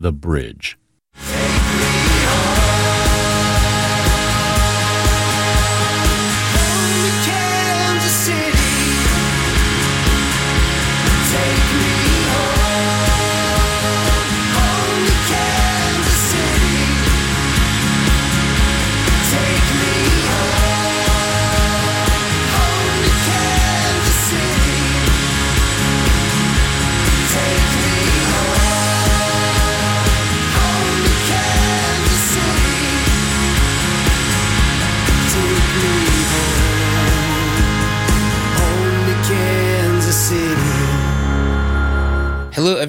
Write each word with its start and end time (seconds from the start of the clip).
The 0.00 0.12
Bridge. 0.12 0.78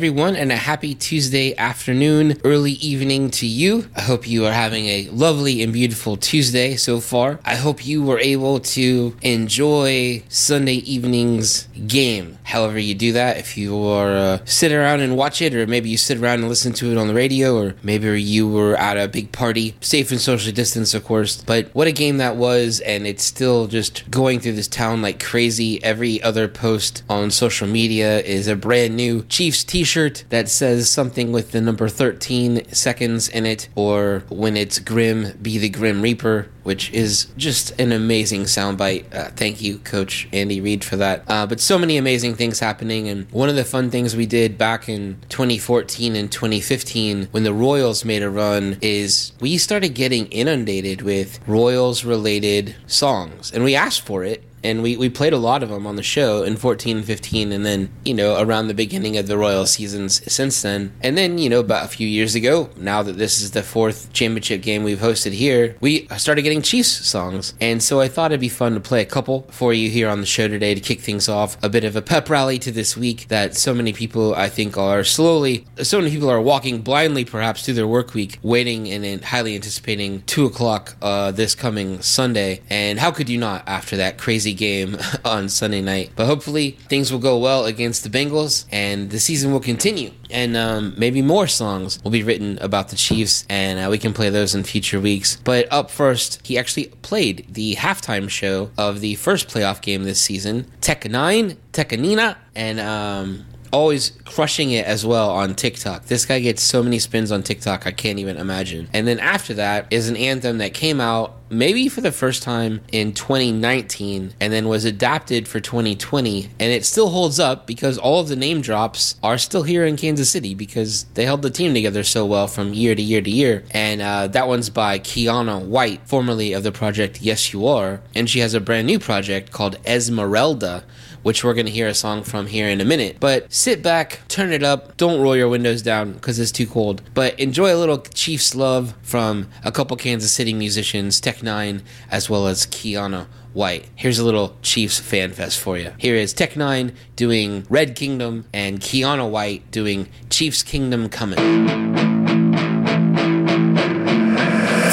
Everyone, 0.10 0.36
and 0.36 0.52
a 0.52 0.56
happy 0.56 0.96
Tuesday 0.96 1.56
afternoon, 1.56 2.36
early 2.44 2.72
evening 2.72 3.30
to 3.30 3.46
you. 3.46 3.88
I 3.96 4.02
hope 4.02 4.28
you 4.28 4.48
are 4.48 4.52
having 4.52 4.88
a 4.88 5.08
lovely 5.10 5.62
and 5.62 5.72
beautiful 5.72 6.18
Tuesday 6.18 6.78
so 6.78 7.00
far. 7.00 7.40
I 7.46 7.54
hope 7.54 7.86
you 7.86 8.02
were 8.02 8.18
able 8.18 8.60
to 8.60 9.16
enjoy 9.22 10.24
Sunday 10.28 10.78
evening's 10.78 11.68
game. 11.86 12.40
However, 12.42 12.80
you 12.80 12.96
do 12.96 13.14
that, 13.14 13.38
if 13.38 13.56
you 13.56 13.78
are 13.86 14.10
uh, 14.18 14.40
sit 14.46 14.72
around 14.72 15.02
and 15.02 15.16
watch 15.16 15.44
it, 15.44 15.54
or 15.54 15.68
maybe 15.68 15.90
you 15.90 15.98
sit 15.98 16.18
around 16.18 16.40
and 16.40 16.50
listen 16.50 16.74
to 16.74 16.92
it 16.92 16.98
on 16.98 17.08
the 17.08 17.14
radio, 17.14 17.56
or 17.56 17.76
maybe 17.84 18.20
you 18.20 18.48
were 18.48 18.76
at 18.78 18.98
a 18.98 19.08
big 19.08 19.32
party, 19.32 19.76
safe 19.80 20.10
and 20.10 20.20
socially 20.20 20.52
distanced, 20.52 20.96
of 20.96 21.06
course. 21.06 21.44
But 21.44 21.70
what 21.74 21.86
a 21.86 21.92
game 21.92 22.18
that 22.18 22.36
was, 22.36 22.80
and 22.80 23.06
it's 23.06 23.24
still 23.24 23.68
just 23.68 24.10
going 24.10 24.40
through 24.40 24.54
this 24.54 24.68
town 24.68 25.04
like 25.04 25.24
crazy. 25.24 25.84
Every 25.84 26.20
other 26.24 26.48
post 26.48 27.04
on 27.08 27.30
social 27.30 27.68
media 27.68 28.22
is 28.22 28.48
a 28.48 28.56
brand 28.56 28.96
new 28.96 29.22
Chiefs 29.26 29.64
t 29.64 29.84
shirt 29.84 29.99
that 30.08 30.50
says 30.50 30.90
something 30.90 31.32
with 31.32 31.52
the 31.52 31.62
number 31.62 31.90
13 31.90 32.72
seconds 32.74 33.28
in 33.28 33.46
it, 33.46 33.68
or 33.76 34.24
when 34.30 34.56
it's 34.56 34.80
Grim, 34.80 35.38
be 35.42 35.58
the 35.58 35.70
Grim 35.70 36.02
Reaper, 36.02 36.50
which 36.64 36.92
is 36.92 37.26
just 37.36 37.78
an 37.80 37.92
amazing 37.92 38.44
soundbite. 38.44 39.14
Uh, 39.14 39.30
thank 39.36 39.62
you, 39.62 39.80
Coach 39.80 40.28
Andy 40.32 40.62
Reid, 40.62 40.84
for 40.84 40.96
that. 40.98 41.24
Uh, 41.28 41.46
but 41.46 41.60
so 41.60 41.78
many 41.78 41.98
amazing 41.98 42.36
things 42.36 42.60
happening. 42.60 43.08
And 43.10 43.30
one 43.32 43.50
of 43.50 43.56
the 43.56 43.66
fun 43.66 43.90
things 43.90 44.16
we 44.16 44.26
did 44.26 44.58
back 44.58 44.88
in 44.88 45.20
2014 45.30 46.16
and 46.16 46.32
2015 46.32 47.28
when 47.32 47.44
the 47.44 47.54
Royals 47.54 48.06
made 48.06 48.24
a 48.24 48.30
run 48.30 48.78
is 48.82 49.32
we 49.40 49.58
started 49.58 49.90
getting 49.90 50.28
inundated 50.28 51.02
with 51.02 51.40
Royals 51.48 52.06
related 52.06 52.76
songs. 52.88 53.52
And 53.52 53.64
we 53.64 53.76
asked 53.76 54.06
for 54.06 54.24
it 54.24 54.44
and 54.64 54.82
we, 54.82 54.98
we 54.98 55.10
played 55.10 55.34
a 55.34 55.38
lot 55.38 55.64
of 55.64 55.70
them 55.70 55.88
on 55.88 55.96
the 55.96 56.04
show 56.04 56.44
in 56.44 56.58
14 56.58 56.98
and 56.98 57.06
15 57.06 57.52
and 57.52 57.66
then 57.66 57.90
you 58.06 58.14
know 58.14 58.42
around 58.42 58.68
the 58.68 58.74
beginning 58.74 59.18
of 59.18 59.28
the 59.28 59.38
royal 59.38 59.66
seasons 59.66 60.22
since 60.32 60.62
then. 60.62 60.94
And 61.02 61.18
then 61.18 61.38
you 61.38 61.50
know 61.50 61.60
about 61.60 61.86
a 61.86 61.90
few 61.90 62.08
years 62.08 62.36
ago 62.36 62.70
now 62.76 63.04
that 63.04 63.18
this 63.18 63.42
is 63.42 63.52
the 63.52 63.64
fourth 63.64 64.12
championship 64.14 64.62
game 64.62 64.84
we've 64.84 65.00
hosted 65.00 65.32
here 65.32 65.76
we 65.80 66.08
started 66.18 66.42
getting 66.42 66.62
chiefs 66.62 67.08
songs. 67.08 67.54
And 67.62 67.82
so 67.82 68.00
i 68.00 68.08
thought 68.08 68.32
it'd 68.32 68.40
be 68.40 68.50
fun 68.50 68.74
to 68.74 68.80
play 68.80 69.02
a 69.02 69.06
couple 69.06 69.48
for 69.52 69.74
you 69.74 69.90
here 69.90 70.10
on 70.10 70.20
the 70.20 70.26
show 70.26 70.48
today 70.48 70.76
to 70.76 70.82
kick 70.82 71.02
things 71.02 71.30
off. 71.30 71.58
A 71.64 71.70
bit 71.70 71.84
of 71.84 71.96
a 71.96 72.02
pep 72.02 72.30
rally 72.30 72.60
to 72.60 72.72
this 72.72 72.98
week 72.98 73.28
that 73.30 73.56
so 73.56 73.74
many 73.74 73.94
people 73.94 74.36
i 74.36 74.50
think 74.50 74.78
are 74.78 75.04
slowly 75.04 75.66
so 75.82 76.00
many 76.00 76.12
people 76.12 76.30
are 76.30 76.42
walking 76.42 76.82
blindly 76.82 77.26
perhaps 77.26 77.64
through 77.64 77.74
their 77.76 77.88
work 77.88 78.14
week 78.14 78.40
waiting 78.42 78.90
and 78.90 79.24
highly 79.24 79.56
anticipating 79.56 80.22
2 80.24 80.46
o'clock 80.46 80.96
uh, 81.02 81.32
this 81.32 81.56
coming 81.56 82.02
sunday. 82.02 82.62
And 82.70 83.00
how 83.00 83.12
could 83.12 83.30
you 83.30 83.38
not 83.38 83.64
after 83.68 83.98
that 83.98 84.18
crazy 84.18 84.49
game 84.54 84.98
on 85.26 85.50
Sunday 85.50 85.82
night. 85.82 86.12
But 86.16 86.26
hopefully 86.26 86.72
things 86.88 87.12
will 87.12 87.20
go 87.20 87.38
well 87.38 87.66
against 87.66 88.04
the 88.04 88.10
Bengals 88.10 88.66
and 88.72 89.10
the 89.10 89.20
season 89.20 89.52
will 89.52 89.60
continue. 89.60 90.12
And 90.30 90.56
um, 90.56 90.94
maybe 90.98 91.22
more 91.22 91.48
songs 91.48 92.02
will 92.04 92.12
be 92.12 92.24
written 92.24 92.58
about 92.60 92.90
the 92.90 92.96
Chiefs 92.96 93.46
and 93.50 93.80
uh, 93.80 93.90
we 93.90 93.98
can 93.98 94.14
play 94.14 94.30
those 94.30 94.54
in 94.56 94.64
future 94.64 95.00
weeks. 95.00 95.38
But 95.44 95.68
up 95.72 95.90
first, 95.90 96.46
he 96.46 96.58
actually 96.58 96.88
played 97.02 97.46
the 97.50 97.76
halftime 97.76 98.30
show 98.30 98.72
of 98.78 99.00
the 99.02 99.16
first 99.16 99.48
playoff 99.48 99.82
game 99.82 100.04
this 100.04 100.22
season, 100.22 100.70
Tech 100.82 101.04
N9ne, 101.04 101.58
Tekanina, 101.74 102.36
and 102.56 102.80
um, 102.80 103.46
always 103.72 104.12
crushing 104.26 104.72
it 104.72 104.86
as 104.86 105.06
well 105.06 105.30
on 105.30 105.56
TikTok. 105.56 106.06
This 106.06 106.26
guy 106.26 106.40
gets 106.40 106.62
so 106.62 106.84
many 106.84 107.00
spins 107.00 107.32
on 107.32 107.44
TikTok, 107.44 107.86
I 107.88 107.92
can't 107.92 108.20
even 108.20 108.38
imagine. 108.38 108.90
And 108.94 109.08
then 109.08 109.20
after 109.20 109.54
that 109.56 109.88
is 109.92 110.10
an 110.10 110.16
anthem 110.16 110.58
that 110.60 110.74
came 110.74 111.00
out 111.02 111.40
maybe 111.50 111.90
for 111.90 112.02
the 112.02 112.12
first 112.12 112.44
time 112.44 112.82
in 112.92 113.14
2019 113.14 114.34
and 114.40 114.54
then 114.54 114.68
was 114.68 114.86
adapted 114.86 115.48
for 115.48 115.60
2020 115.60 116.46
and 116.60 116.72
it 116.72 116.86
still 116.86 117.10
holds 117.10 117.40
up 117.40 117.66
because 117.66 117.98
all 117.98 118.20
of 118.20 118.28
the 118.28 118.36
name 118.36 118.62
drops 118.62 119.16
are 119.24 119.38
still 119.38 119.64
here 119.64 119.86
in 119.86 119.98
Kansas 119.98 120.30
City 120.30 120.54
because 120.54 121.06
they 121.16 121.26
held 121.26 121.42
the 121.42 121.50
team 121.50 121.74
together 121.74 122.04
so 122.04 122.26
well 122.26 122.48
from 122.48 122.74
year 122.74 122.96
to 122.96 123.02
year 123.02 123.22
to 123.22 123.30
year 123.30 123.64
and 123.72 124.02
uh, 124.02 124.28
that 124.28 124.48
one's 124.48 124.70
by 124.70 125.00
Kiana 125.00 125.64
White 125.64 126.02
formerly 126.08 126.54
of 126.54 126.64
the 126.64 126.72
project 126.72 127.22
Yes 127.22 127.52
You 127.52 127.68
Are 127.68 128.02
and 128.14 128.30
she 128.30 128.40
has 128.40 128.54
a 128.54 128.62
brand 128.62 128.88
new 128.88 129.00
project 129.00 129.52
called 129.52 129.82
Ezmerelda 129.84 130.84
which 131.24 131.44
we're 131.44 131.54
going 131.54 131.66
to 131.66 131.72
hear 131.72 131.88
a 131.88 131.94
song 131.94 132.24
from 132.24 132.48
here 132.48 132.68
in 132.68 132.82
a 132.82 132.86
minute. 132.86 133.18
But 133.20 133.52
sit 133.54 133.82
back, 133.82 134.22
turn 134.28 134.52
it 134.52 134.64
up, 134.64 134.98
don't 134.98 135.22
roll 135.22 135.36
your 135.36 135.50
windows 135.50 135.82
down 135.82 136.14
because 136.14 136.40
it's 136.40 136.52
too 136.52 136.68
cold. 136.68 137.02
But 137.14 137.40
enjoy 137.40 137.74
a 137.74 137.78
little 137.78 138.00
Chiefs 138.00 138.56
love 138.56 138.94
from 139.02 139.50
a 139.64 139.72
couple 139.72 139.98
Kansas 139.98 140.32
City 140.32 140.54
musicians, 140.54 141.20
Tech 141.20 141.38
N9ne, 141.38 141.82
as 142.12 142.30
well 142.30 142.48
as 142.48 142.66
Kiana 142.66 143.28
White. 143.54 143.88
Here's 143.96 144.20
a 144.20 144.24
little 144.24 144.56
Chiefs 144.62 145.00
fan 145.00 145.32
fest 145.32 145.60
for 145.60 145.78
you. 145.78 145.92
Here 145.98 146.16
is 146.16 146.34
Tech 146.34 146.54
N9ne 146.54 146.94
doing 147.16 147.66
Red 147.70 147.96
Kingdom 147.96 148.46
and 148.54 148.80
Kiana 148.80 149.30
White 149.30 149.70
doing 149.72 150.08
Chiefs 150.30 150.64
Kingdom 150.64 151.10
Coming. 151.10 151.38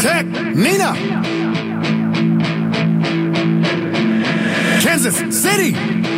Tech 0.00 0.26
Nina. 0.26 0.94
Kansas 4.82 5.42
City. 5.42 6.15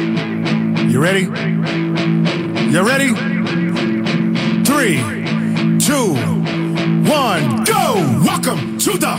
You 0.88 1.02
ready? 1.02 1.24
You 1.24 2.82
ready? 2.82 3.08
Three, 4.64 4.96
two, 5.78 6.14
one, 7.06 7.64
go! 7.64 8.22
Welcome 8.24 8.78
to 8.78 8.96
the 8.96 9.18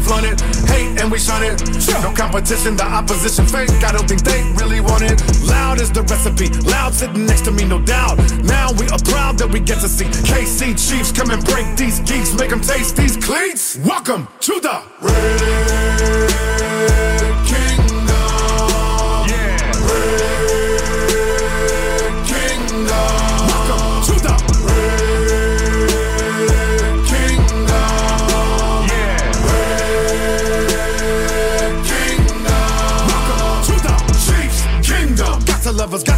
we 0.00 0.06
flaunt 0.06 0.26
it. 0.26 0.40
Hate 0.68 1.00
and 1.00 1.10
we 1.10 1.18
shun 1.18 1.42
it. 1.42 1.60
No 2.02 2.12
competition, 2.12 2.76
the 2.76 2.84
opposition 2.84 3.46
fake. 3.46 3.70
I 3.84 3.92
don't 3.92 4.08
think 4.08 4.22
they 4.22 4.42
really 4.56 4.80
want 4.80 5.02
it. 5.02 5.20
Loud 5.44 5.80
is 5.80 5.90
the 5.90 6.02
recipe. 6.02 6.48
Loud 6.68 6.94
sitting 6.94 7.26
next 7.26 7.44
to 7.44 7.50
me, 7.50 7.64
no 7.64 7.80
doubt. 7.80 8.18
Now 8.42 8.72
we 8.72 8.86
are 8.88 8.98
proud 9.04 9.38
that 9.38 9.50
we 9.50 9.60
get 9.60 9.80
to 9.80 9.88
see 9.88 10.04
KC 10.04 10.76
Chiefs 10.76 11.12
come 11.12 11.30
and 11.30 11.44
break 11.44 11.76
these 11.76 12.00
geeks, 12.00 12.34
make 12.34 12.50
them 12.50 12.60
taste 12.60 12.96
these 12.96 13.16
cleats. 13.16 13.78
Welcome 13.78 14.28
to 14.40 14.60
the 14.60 14.82
Red 15.00 16.49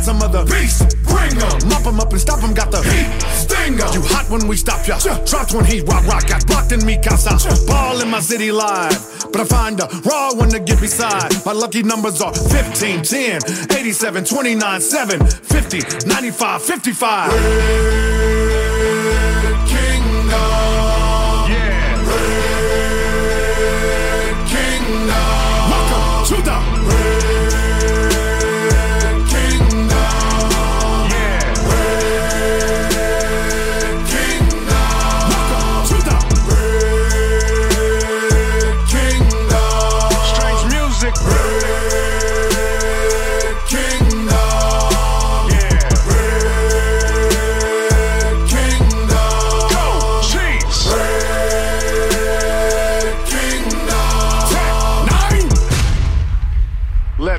got 0.02 0.04
some 0.04 0.22
other 0.22 0.44
beasts. 0.44 0.94
Bring 1.04 1.32
'em. 1.40 1.68
Mop 1.68 1.86
'em 1.86 2.00
up 2.00 2.12
and 2.12 2.20
stop 2.20 2.42
'em. 2.42 2.54
Got 2.54 2.70
the 2.70 2.82
heat. 2.82 3.08
Sting 3.34 3.80
'em. 3.80 3.92
You 3.94 4.02
hot 4.02 4.28
when 4.30 4.48
we 4.48 4.56
stop 4.56 4.86
ya. 4.86 4.98
Dropped 5.26 5.52
when 5.52 5.64
he 5.64 5.80
rock 5.80 6.04
rock. 6.06 6.26
Got 6.26 6.46
blocked 6.46 6.72
in 6.72 6.84
me 6.84 6.98
casa. 7.02 7.36
Ball 7.66 8.00
in 8.00 8.10
my 8.10 8.20
city 8.20 8.50
live. 8.52 8.98
But 9.32 9.40
I 9.42 9.44
find 9.44 9.80
a 9.80 9.88
raw 10.04 10.32
one 10.32 10.50
to 10.50 10.58
get 10.58 10.80
beside. 10.80 11.30
My 11.46 11.52
lucky 11.52 11.82
numbers 11.82 12.20
are 12.20 12.34
15, 12.34 13.02
10, 13.02 13.40
87, 13.70 14.24
29, 14.24 14.80
7, 14.80 15.20
50, 15.26 15.80
95, 16.06 16.62
55. 16.62 17.32
Red 17.32 18.01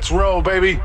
Let's 0.04 0.12
roll, 0.12 0.42
baby. 0.42 0.78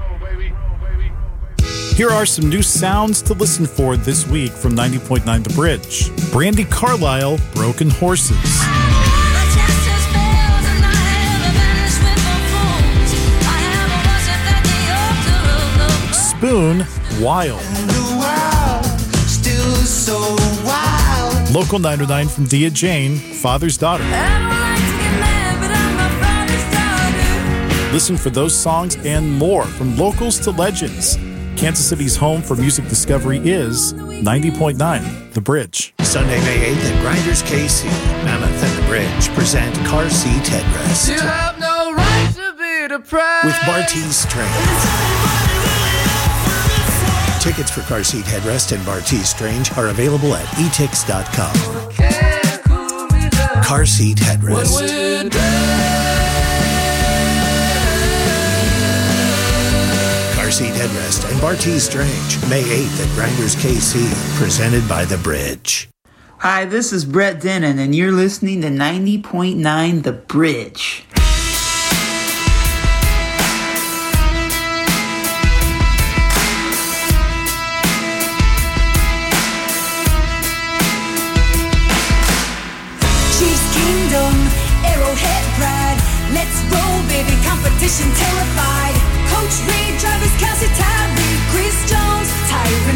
Here 1.94 2.10
are 2.10 2.26
some 2.26 2.48
new 2.48 2.62
sounds 2.62 3.22
to 3.24 3.34
listen 3.34 3.66
for 3.66 3.98
this 3.98 4.26
week 4.26 4.54
from 4.54 4.78
90.9 4.78 5.44
The 5.44 5.54
Bridge. 5.56 6.10
Brandi 6.32 6.64
Carlile, 6.72 7.38
Broken 7.54 7.90
Horses. 7.90 8.38
Spoon, 16.14 16.86
Wild. 17.22 17.60
Local 21.54 21.80
909 21.80 22.28
from 22.30 22.46
Dia 22.46 22.70
Jane, 22.70 23.18
Father's 23.18 23.78
Daughter. 23.78 24.59
Listen 27.92 28.18
for 28.18 28.30
those 28.30 28.56
songs 28.56 28.98
and 28.98 29.28
more 29.32 29.66
from 29.66 29.98
locals 29.98 30.40
to 30.42 30.52
legends. 30.52 31.16
Kansas 31.58 31.90
City's 31.90 32.16
home 32.16 32.44
for 32.44 32.56
music 32.56 32.88
discovery 32.88 33.40
is 33.40 33.94
90.9 33.94 35.34
The 35.34 35.42
Bridge. 35.42 35.96
Sunday, 36.02 36.40
May 36.42 36.76
8th 36.76 36.86
at 36.92 37.02
Grinders 37.02 37.42
KC, 37.42 37.86
Mammoth 38.24 38.64
and 38.64 38.78
The 38.78 38.88
Bridge 38.88 39.30
present 39.30 39.76
Car 39.88 40.08
Seat 40.08 40.44
Headrest. 40.44 41.10
You 41.10 41.20
have 41.20 41.60
no 41.60 41.92
right 41.96 42.32
to 42.36 42.54
be 42.54 42.88
depressed. 42.96 43.46
With 43.46 43.56
Bartees 43.66 44.14
Strange. 44.14 44.54
Tickets 47.42 47.72
for 47.72 47.82
Car 47.82 48.04
Seat 48.04 48.26
Headrest 48.26 48.72
and 48.72 48.86
Bartees 48.86 49.26
Strange 49.26 49.72
are 49.78 49.88
available 49.88 50.36
at 50.36 50.46
etix.com. 50.58 51.56
Car 53.64 53.86
Seat 53.88 54.18
Headrest. 54.20 56.09
Car 60.50 60.56
Seat 60.56 60.74
Headrest 60.74 61.32
and 61.32 61.40
Bartees 61.40 61.82
Strange, 61.82 62.50
May 62.50 62.64
8th 62.64 63.06
at 63.06 63.16
Grinders 63.16 63.56
KC, 63.56 64.02
presented 64.36 64.90
by 64.90 65.06
The 65.06 65.20
Bridge. 65.20 65.92
Hi, 66.40 66.66
this 66.66 66.92
is 66.92 67.06
Brett 67.06 67.40
Dennen, 67.40 67.78
and 67.78 67.94
you're 67.94 68.12
listening 68.12 68.62
to 68.62 68.70
90.9 68.70 70.02
The 70.02 70.12
Bridge. 70.12 71.06
Chiefs 83.38 83.68
Kingdom, 83.78 84.34
Arrowhead 84.82 85.46
Pride. 85.60 86.00
Let's 86.34 86.58
roll, 86.74 87.04
baby, 87.08 87.38
competition 87.46 88.10
terrified. 88.16 88.89
Coach 89.50 89.66
Travis 89.98 90.30
Chris 91.50 91.74
Jones, 91.90 92.30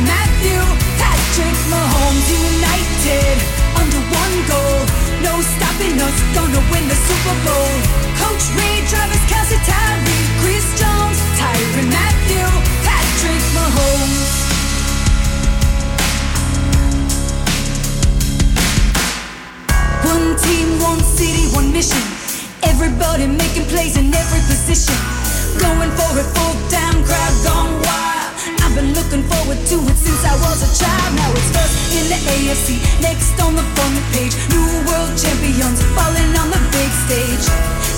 Mathieu, 0.06 0.62
Patrick 1.02 1.58
Mahomes, 1.66 2.30
united 2.30 3.42
under 3.74 3.98
one 3.98 4.36
goal. 4.46 4.78
No 5.26 5.42
stopping 5.42 5.98
us, 5.98 6.14
gonna 6.38 6.62
win 6.70 6.86
the 6.86 6.94
Super 6.94 7.38
Bowl. 7.42 7.74
Coach 8.22 8.46
Travis 8.86 9.24
Chris 10.46 10.62
Jones, 10.78 11.18
Mathieu, 11.90 12.46
Patrick 12.86 13.44
Mahomes. 13.58 14.30
One 20.06 20.38
team, 20.38 20.68
one 20.86 21.02
city, 21.18 21.50
one 21.56 21.74
mission. 21.74 22.04
Everybody 22.62 23.26
making 23.26 23.66
plays 23.74 23.98
in 23.98 24.14
every 24.14 24.42
position. 24.46 25.23
Going 25.60 25.92
for 25.94 26.12
it 26.18 26.30
full 26.34 26.58
time, 26.74 26.98
crowd 27.06 27.36
gone 27.46 27.74
wild. 27.86 28.32
I've 28.66 28.74
been 28.74 28.94
looking 28.98 29.24
forward 29.30 29.62
to 29.62 29.78
it 29.86 29.98
since 30.02 30.24
I 30.26 30.34
was 30.42 30.66
a 30.66 30.72
child. 30.74 31.12
Now 31.14 31.30
it's 31.38 31.52
first 31.54 31.78
in 31.94 32.06
the 32.10 32.20
AFC, 32.34 32.82
next 33.02 33.38
on 33.38 33.54
the 33.54 33.66
front 33.78 33.98
page. 34.14 34.34
New 34.50 34.82
world 34.90 35.14
champions 35.14 35.78
falling 35.94 36.32
on 36.42 36.50
the 36.50 36.62
big 36.74 36.92
stage. 37.06 37.46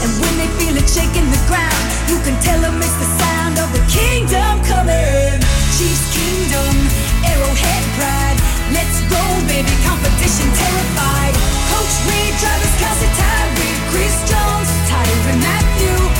And 0.04 0.12
when 0.20 0.34
they 0.36 0.50
feel 0.60 0.76
it 0.76 0.88
shaking 0.88 1.28
the 1.32 1.42
ground, 1.48 1.84
you 2.12 2.20
can 2.28 2.36
tell 2.44 2.60
them 2.60 2.76
it's 2.78 2.98
the 3.00 3.10
sound 3.24 3.56
of 3.60 3.72
the 3.72 3.84
kingdom 3.88 4.60
coming. 4.68 5.40
Chiefs 5.76 6.12
Kingdom, 6.12 6.76
Arrowhead 7.24 7.84
Pride. 7.96 8.40
Let's 8.76 9.00
go, 9.08 9.24
baby, 9.48 9.72
competition 9.88 10.48
terrified. 10.52 11.36
Coach 11.72 11.96
Kelce, 12.80 13.08
Chris 13.92 14.16
Jones, 14.28 14.70
Mathieu, 15.36 16.15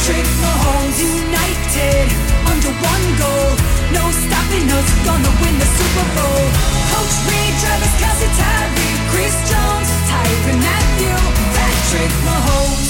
Patrick 0.00 0.24
Mahomes, 0.40 0.96
united 0.96 2.08
under 2.48 2.72
one 2.72 3.06
goal. 3.20 3.52
No 3.92 4.00
stopping 4.08 4.64
us, 4.72 4.88
gonna 5.04 5.28
win 5.44 5.58
the 5.58 5.68
Super 5.76 6.06
Bowl. 6.16 6.42
Coach 6.88 7.16
Reid, 7.28 7.52
Travis 7.60 7.92
Kelce, 8.00 8.28
Tyreek, 8.40 8.96
Chris 9.12 9.36
Jones, 9.44 9.90
Tyrann 10.08 10.56
Mathieu, 10.64 11.20
Patrick 11.52 12.12
Mahomes. 12.24 12.88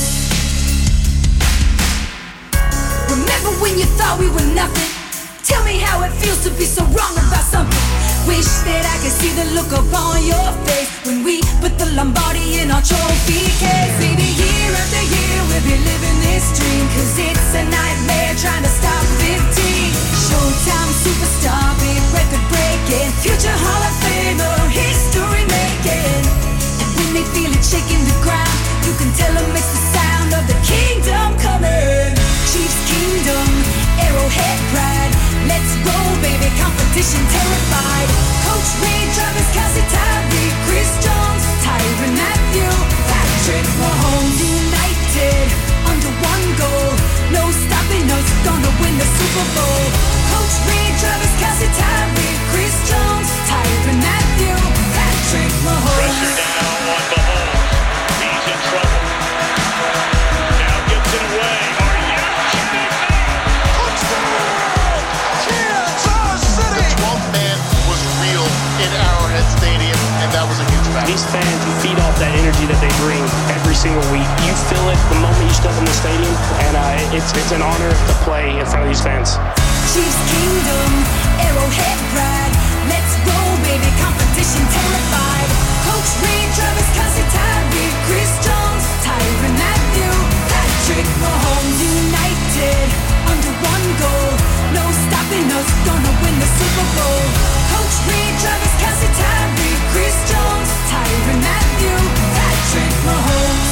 Remember 3.11 3.51
when 3.61 3.77
you 3.77 3.87
thought 3.99 4.17
we 4.21 4.31
were 4.31 4.55
nothing? 4.55 5.00
Tell 5.51 5.65
me 5.67 5.83
how 5.83 6.07
it 6.07 6.15
feels 6.23 6.39
to 6.47 6.51
be 6.55 6.63
so 6.63 6.87
wrong 6.95 7.15
about 7.19 7.43
something. 7.43 7.87
Wish 8.31 8.47
that 8.71 8.87
I 8.87 8.97
could 9.03 9.11
see 9.11 9.35
the 9.35 9.51
look 9.59 9.75
upon 9.75 10.23
your 10.23 10.49
face 10.63 10.87
when 11.03 11.27
we 11.27 11.43
put 11.59 11.75
the 11.75 11.91
Lombardi 11.99 12.63
in 12.63 12.71
our 12.71 12.79
trophy 12.79 13.51
case. 13.59 13.95
Baby, 13.99 14.31
year 14.31 14.71
after 14.71 15.03
year 15.11 15.39
we'll 15.51 15.67
be 15.67 15.75
living 15.75 16.19
this 16.23 16.55
dream. 16.55 16.87
Cause 16.95 17.19
it's 17.19 17.51
a 17.59 17.67
nightmare 17.67 18.39
trying 18.39 18.63
to 18.63 18.71
stop 18.71 19.03
15. 19.27 19.91
Showtime 20.23 20.91
superstar, 21.03 21.67
big 21.83 21.99
record 22.15 22.45
breaking. 22.47 23.11
Future 23.19 23.51
Hall 23.51 23.83
of 23.83 23.95
Famer, 24.07 24.71
history 24.71 25.43
making. 25.51 26.23
And 26.79 26.91
when 26.95 27.09
they 27.19 27.27
feel 27.35 27.51
it 27.51 27.65
shaking 27.67 28.07
the 28.07 28.17
ground, 28.23 28.55
you 28.87 28.95
can 29.03 29.11
tell 29.19 29.35
them 29.35 29.51
it's 29.59 29.67
the 29.67 29.83
sound 29.99 30.31
of 30.31 30.47
the 30.47 30.59
kingdom 30.63 31.35
coming. 31.43 32.15
Chiefs 32.47 32.79
Kingdom, 32.87 33.47
Arrowhead 34.07 34.59
Pride. 34.73 35.15
Let's 35.51 35.73
go, 35.85 35.99
baby, 36.25 36.49
competition 36.57 37.23
terrified. 37.29 38.09
Coach 38.47 38.71
Reid, 38.83 39.09
Travis 39.17 39.49
Kelce, 39.57 39.83
Tyreek, 39.93 40.55
Chris 40.67 40.91
Jones, 41.05 41.45
Tyrann 41.65 42.15
Mathieu, 42.17 42.73
Patrick 43.11 43.67
Mahomes, 43.81 44.39
united 44.41 45.47
under 45.91 46.11
one 46.33 46.47
goal. 46.61 46.89
No 47.37 47.45
stopping 47.51 48.07
us, 48.11 48.29
gonna 48.47 48.73
win 48.81 48.95
the 49.01 49.09
Super 49.19 49.47
Bowl. 49.57 49.83
Coach 50.33 50.57
Reid, 50.69 50.93
Travis 51.03 51.35
Kelce, 51.41 51.69
Tyreek, 51.79 52.39
Chris 52.53 52.77
Jones, 52.91 53.31
Tyrann 53.49 53.99
Mathieu, 54.01 54.70
single 73.81 74.05
week. 74.13 74.29
You 74.45 74.53
feel 74.69 74.93
it 74.93 75.01
the 75.09 75.17
moment 75.25 75.41
you 75.41 75.57
step 75.57 75.73
in 75.81 75.89
the 75.89 75.97
stadium, 75.97 76.37
and 76.69 76.77
uh, 76.77 77.17
it's 77.17 77.33
it's 77.33 77.49
an 77.49 77.65
honor 77.65 77.89
to 77.89 78.15
play 78.29 78.53
in 78.61 78.65
front 78.69 78.85
of 78.85 78.93
these 78.93 79.01
fans. 79.01 79.41
Chiefs 79.89 80.21
Kingdom, 80.29 80.91
Arrowhead 81.41 82.01
Pride. 82.13 82.55
Let's 82.93 83.15
go, 83.25 83.41
baby, 83.65 83.89
competition 83.97 84.61
terrified. 84.69 85.49
Coach 85.89 86.13
Reid, 86.21 86.49
Travis 86.61 86.91
Kelce, 86.93 87.25
Tyreek, 87.33 87.95
Chris 88.05 88.33
Jones, 88.45 88.85
Tyrann 89.01 89.57
Mathieu, 89.57 90.13
Patrick 90.53 91.09
Mahomes, 91.25 91.81
united 91.81 92.89
under 93.33 93.53
one 93.65 93.87
goal. 93.97 94.29
No 94.77 94.85
stopping 95.09 95.49
us, 95.57 95.69
gonna 95.89 96.13
win 96.21 96.37
the 96.37 96.51
Super 96.53 96.87
Bowl. 97.01 97.21
Coach 97.73 97.97
Reid, 98.13 98.35
Travis 98.45 98.75
Kelce, 98.77 99.09
Tyreek, 99.09 99.81
Chris 99.97 100.17
Jones, 100.29 100.71
Tyrann 100.93 101.41
Mathieu, 101.41 101.97
Patrick 102.37 102.93
Mahomes. 103.09 103.70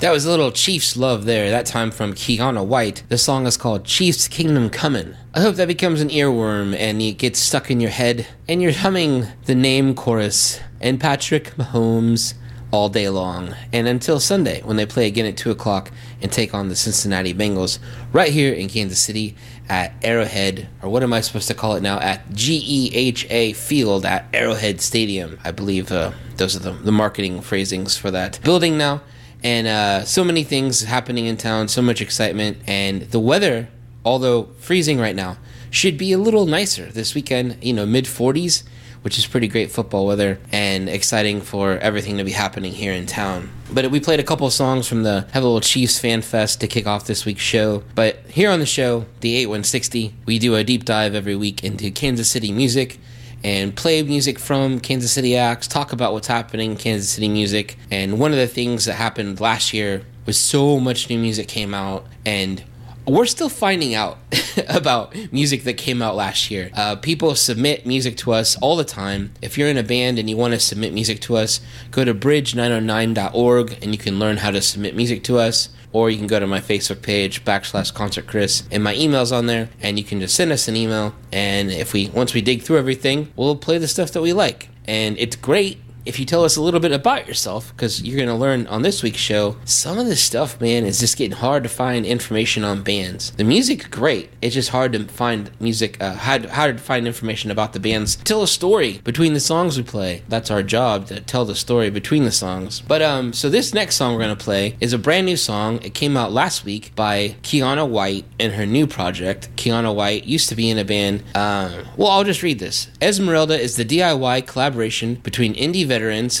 That 0.00 0.12
was 0.12 0.24
a 0.24 0.30
little 0.30 0.52
Chiefs 0.52 0.96
love 0.96 1.24
there, 1.24 1.50
that 1.50 1.66
time 1.66 1.90
from 1.90 2.14
Kiana 2.14 2.64
White. 2.64 3.02
The 3.08 3.18
song 3.18 3.48
is 3.48 3.56
called 3.56 3.84
Chiefs 3.84 4.28
Kingdom 4.28 4.70
Comin'. 4.70 5.16
I 5.34 5.40
hope 5.40 5.56
that 5.56 5.66
becomes 5.66 6.00
an 6.00 6.10
earworm 6.10 6.72
and 6.76 7.02
it 7.02 7.18
gets 7.18 7.40
stuck 7.40 7.68
in 7.68 7.80
your 7.80 7.90
head 7.90 8.24
and 8.48 8.62
you're 8.62 8.70
humming 8.70 9.26
the 9.46 9.56
name 9.56 9.96
chorus 9.96 10.60
and 10.80 11.00
Patrick 11.00 11.46
Mahomes 11.56 12.34
all 12.70 12.88
day 12.88 13.08
long. 13.08 13.56
And 13.72 13.88
until 13.88 14.20
Sunday 14.20 14.62
when 14.62 14.76
they 14.76 14.86
play 14.86 15.08
again 15.08 15.26
at 15.26 15.36
2 15.36 15.50
o'clock 15.50 15.90
and 16.22 16.30
take 16.30 16.54
on 16.54 16.68
the 16.68 16.76
Cincinnati 16.76 17.34
Bengals 17.34 17.80
right 18.12 18.30
here 18.30 18.54
in 18.54 18.68
Kansas 18.68 19.00
City 19.00 19.34
at 19.68 19.92
Arrowhead, 20.04 20.68
or 20.80 20.90
what 20.90 21.02
am 21.02 21.12
I 21.12 21.22
supposed 21.22 21.48
to 21.48 21.54
call 21.54 21.74
it 21.74 21.82
now? 21.82 21.98
At 21.98 22.28
GEHA 22.28 23.56
Field 23.56 24.06
at 24.06 24.28
Arrowhead 24.32 24.80
Stadium. 24.80 25.40
I 25.42 25.50
believe 25.50 25.90
uh, 25.90 26.12
those 26.36 26.54
are 26.54 26.60
the, 26.60 26.70
the 26.70 26.92
marketing 26.92 27.40
phrasings 27.40 27.96
for 27.96 28.12
that 28.12 28.38
building 28.44 28.78
now 28.78 29.00
And 29.42 29.66
uh, 29.66 30.04
so 30.04 30.24
many 30.24 30.44
things 30.44 30.82
happening 30.82 31.26
in 31.26 31.36
town, 31.36 31.68
so 31.68 31.82
much 31.82 32.00
excitement. 32.00 32.58
And 32.66 33.02
the 33.02 33.20
weather, 33.20 33.68
although 34.04 34.44
freezing 34.58 34.98
right 34.98 35.14
now, 35.14 35.38
should 35.70 35.98
be 35.98 36.12
a 36.12 36.18
little 36.18 36.46
nicer 36.46 36.86
this 36.86 37.14
weekend, 37.14 37.62
you 37.62 37.72
know, 37.72 37.86
mid 37.86 38.06
40s, 38.06 38.64
which 39.02 39.18
is 39.18 39.26
pretty 39.26 39.46
great 39.46 39.70
football 39.70 40.06
weather 40.06 40.40
and 40.50 40.88
exciting 40.88 41.40
for 41.40 41.78
everything 41.78 42.16
to 42.16 42.24
be 42.24 42.32
happening 42.32 42.72
here 42.72 42.92
in 42.92 43.06
town. 43.06 43.50
But 43.72 43.90
we 43.90 44.00
played 44.00 44.18
a 44.18 44.24
couple 44.24 44.50
songs 44.50 44.88
from 44.88 45.02
the 45.02 45.26
have 45.32 45.42
a 45.42 45.46
little 45.46 45.60
Chiefs 45.60 45.98
fan 45.98 46.22
fest 46.22 46.60
to 46.60 46.66
kick 46.66 46.86
off 46.86 47.06
this 47.06 47.24
week's 47.24 47.42
show. 47.42 47.84
But 47.94 48.16
here 48.28 48.50
on 48.50 48.60
the 48.60 48.66
show, 48.66 49.06
the 49.20 49.36
8160, 49.36 50.14
we 50.26 50.38
do 50.38 50.54
a 50.54 50.64
deep 50.64 50.84
dive 50.84 51.14
every 51.14 51.36
week 51.36 51.62
into 51.62 51.90
Kansas 51.90 52.30
City 52.30 52.50
music 52.50 52.98
and 53.44 53.74
play 53.74 54.02
music 54.02 54.38
from 54.38 54.80
Kansas 54.80 55.12
City 55.12 55.36
acts, 55.36 55.68
talk 55.68 55.92
about 55.92 56.12
what's 56.12 56.26
happening 56.26 56.72
in 56.72 56.76
Kansas 56.76 57.10
City 57.10 57.28
music. 57.28 57.78
And 57.90 58.18
one 58.18 58.32
of 58.32 58.38
the 58.38 58.46
things 58.46 58.84
that 58.86 58.94
happened 58.94 59.40
last 59.40 59.72
year 59.72 60.02
was 60.26 60.38
so 60.38 60.78
much 60.78 61.08
new 61.08 61.18
music 61.18 61.48
came 61.48 61.72
out 61.74 62.06
and 62.26 62.62
we're 63.06 63.26
still 63.26 63.48
finding 63.48 63.94
out 63.94 64.18
about 64.68 65.14
music 65.32 65.64
that 65.64 65.74
came 65.74 66.02
out 66.02 66.14
last 66.14 66.50
year. 66.50 66.70
Uh, 66.74 66.96
people 66.96 67.34
submit 67.34 67.86
music 67.86 68.16
to 68.18 68.32
us 68.32 68.56
all 68.58 68.76
the 68.76 68.84
time. 68.84 69.32
If 69.40 69.56
you're 69.56 69.68
in 69.68 69.78
a 69.78 69.82
band 69.82 70.18
and 70.18 70.28
you 70.28 70.36
want 70.36 70.52
to 70.54 70.60
submit 70.60 70.92
music 70.92 71.20
to 71.22 71.36
us, 71.36 71.60
go 71.90 72.04
to 72.04 72.14
bridge909.org 72.14 73.78
and 73.82 73.92
you 73.92 73.98
can 73.98 74.18
learn 74.18 74.38
how 74.38 74.50
to 74.50 74.60
submit 74.60 74.94
music 74.94 75.24
to 75.24 75.38
us. 75.38 75.70
Or 75.98 76.08
you 76.08 76.16
can 76.16 76.28
go 76.28 76.38
to 76.38 76.46
my 76.46 76.60
Facebook 76.60 77.02
page 77.02 77.44
backslash 77.44 77.92
concert 77.92 78.28
Chris 78.28 78.62
and 78.70 78.84
my 78.84 78.94
email's 78.94 79.32
on 79.32 79.46
there, 79.46 79.68
and 79.82 79.98
you 79.98 80.04
can 80.04 80.20
just 80.20 80.36
send 80.36 80.52
us 80.52 80.68
an 80.68 80.76
email. 80.76 81.12
And 81.32 81.72
if 81.72 81.92
we 81.92 82.08
once 82.10 82.34
we 82.34 82.40
dig 82.40 82.62
through 82.62 82.78
everything, 82.78 83.32
we'll 83.34 83.56
play 83.56 83.78
the 83.78 83.88
stuff 83.88 84.12
that 84.12 84.22
we 84.22 84.32
like. 84.32 84.68
And 84.86 85.18
it's 85.18 85.34
great 85.34 85.78
if 86.08 86.18
you 86.18 86.24
tell 86.24 86.42
us 86.42 86.56
a 86.56 86.62
little 86.62 86.80
bit 86.80 86.90
about 86.90 87.28
yourself, 87.28 87.70
because 87.76 88.02
you're 88.02 88.16
going 88.16 88.30
to 88.30 88.34
learn 88.34 88.66
on 88.68 88.80
this 88.80 89.02
week's 89.02 89.18
show, 89.18 89.56
some 89.66 89.98
of 89.98 90.06
this 90.06 90.22
stuff, 90.22 90.58
man, 90.58 90.86
is 90.86 90.98
just 90.98 91.18
getting 91.18 91.36
hard 91.36 91.62
to 91.64 91.68
find 91.68 92.06
information 92.06 92.64
on 92.64 92.82
bands. 92.82 93.30
The 93.32 93.44
music, 93.44 93.90
great. 93.90 94.30
It's 94.40 94.54
just 94.54 94.70
hard 94.70 94.94
to 94.94 95.04
find 95.04 95.50
music, 95.60 96.02
uh, 96.02 96.14
hard, 96.14 96.46
hard 96.46 96.78
to 96.78 96.82
find 96.82 97.06
information 97.06 97.50
about 97.50 97.74
the 97.74 97.80
bands. 97.80 98.16
Tell 98.16 98.42
a 98.42 98.48
story 98.48 99.02
between 99.04 99.34
the 99.34 99.40
songs 99.40 99.76
we 99.76 99.82
play. 99.82 100.22
That's 100.28 100.50
our 100.50 100.62
job 100.62 101.08
to 101.08 101.20
tell 101.20 101.44
the 101.44 101.54
story 101.54 101.90
between 101.90 102.24
the 102.24 102.32
songs. 102.32 102.80
But 102.80 103.02
um, 103.02 103.34
so 103.34 103.50
this 103.50 103.74
next 103.74 103.96
song 103.96 104.14
we're 104.14 104.24
going 104.24 104.36
to 104.36 104.42
play 104.42 104.78
is 104.80 104.94
a 104.94 104.98
brand 104.98 105.26
new 105.26 105.36
song. 105.36 105.78
It 105.82 105.92
came 105.92 106.16
out 106.16 106.32
last 106.32 106.64
week 106.64 106.94
by 106.96 107.36
Kiana 107.42 107.86
White 107.86 108.24
and 108.40 108.54
her 108.54 108.64
new 108.64 108.86
project. 108.86 109.54
Kiana 109.56 109.94
White 109.94 110.24
used 110.24 110.48
to 110.48 110.54
be 110.54 110.70
in 110.70 110.78
a 110.78 110.86
band. 110.86 111.22
Uh, 111.34 111.84
well, 111.98 112.08
I'll 112.08 112.24
just 112.24 112.42
read 112.42 112.60
this. 112.60 112.86
Ezmerelda 113.02 113.58
is 113.58 113.76
the 113.76 113.84
DIY 113.84 114.46
collaboration 114.46 115.16
between 115.16 115.54
indie 115.54 115.86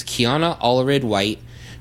Kiana 0.04 0.58
Alarid 0.60 1.04
White, 1.04 1.38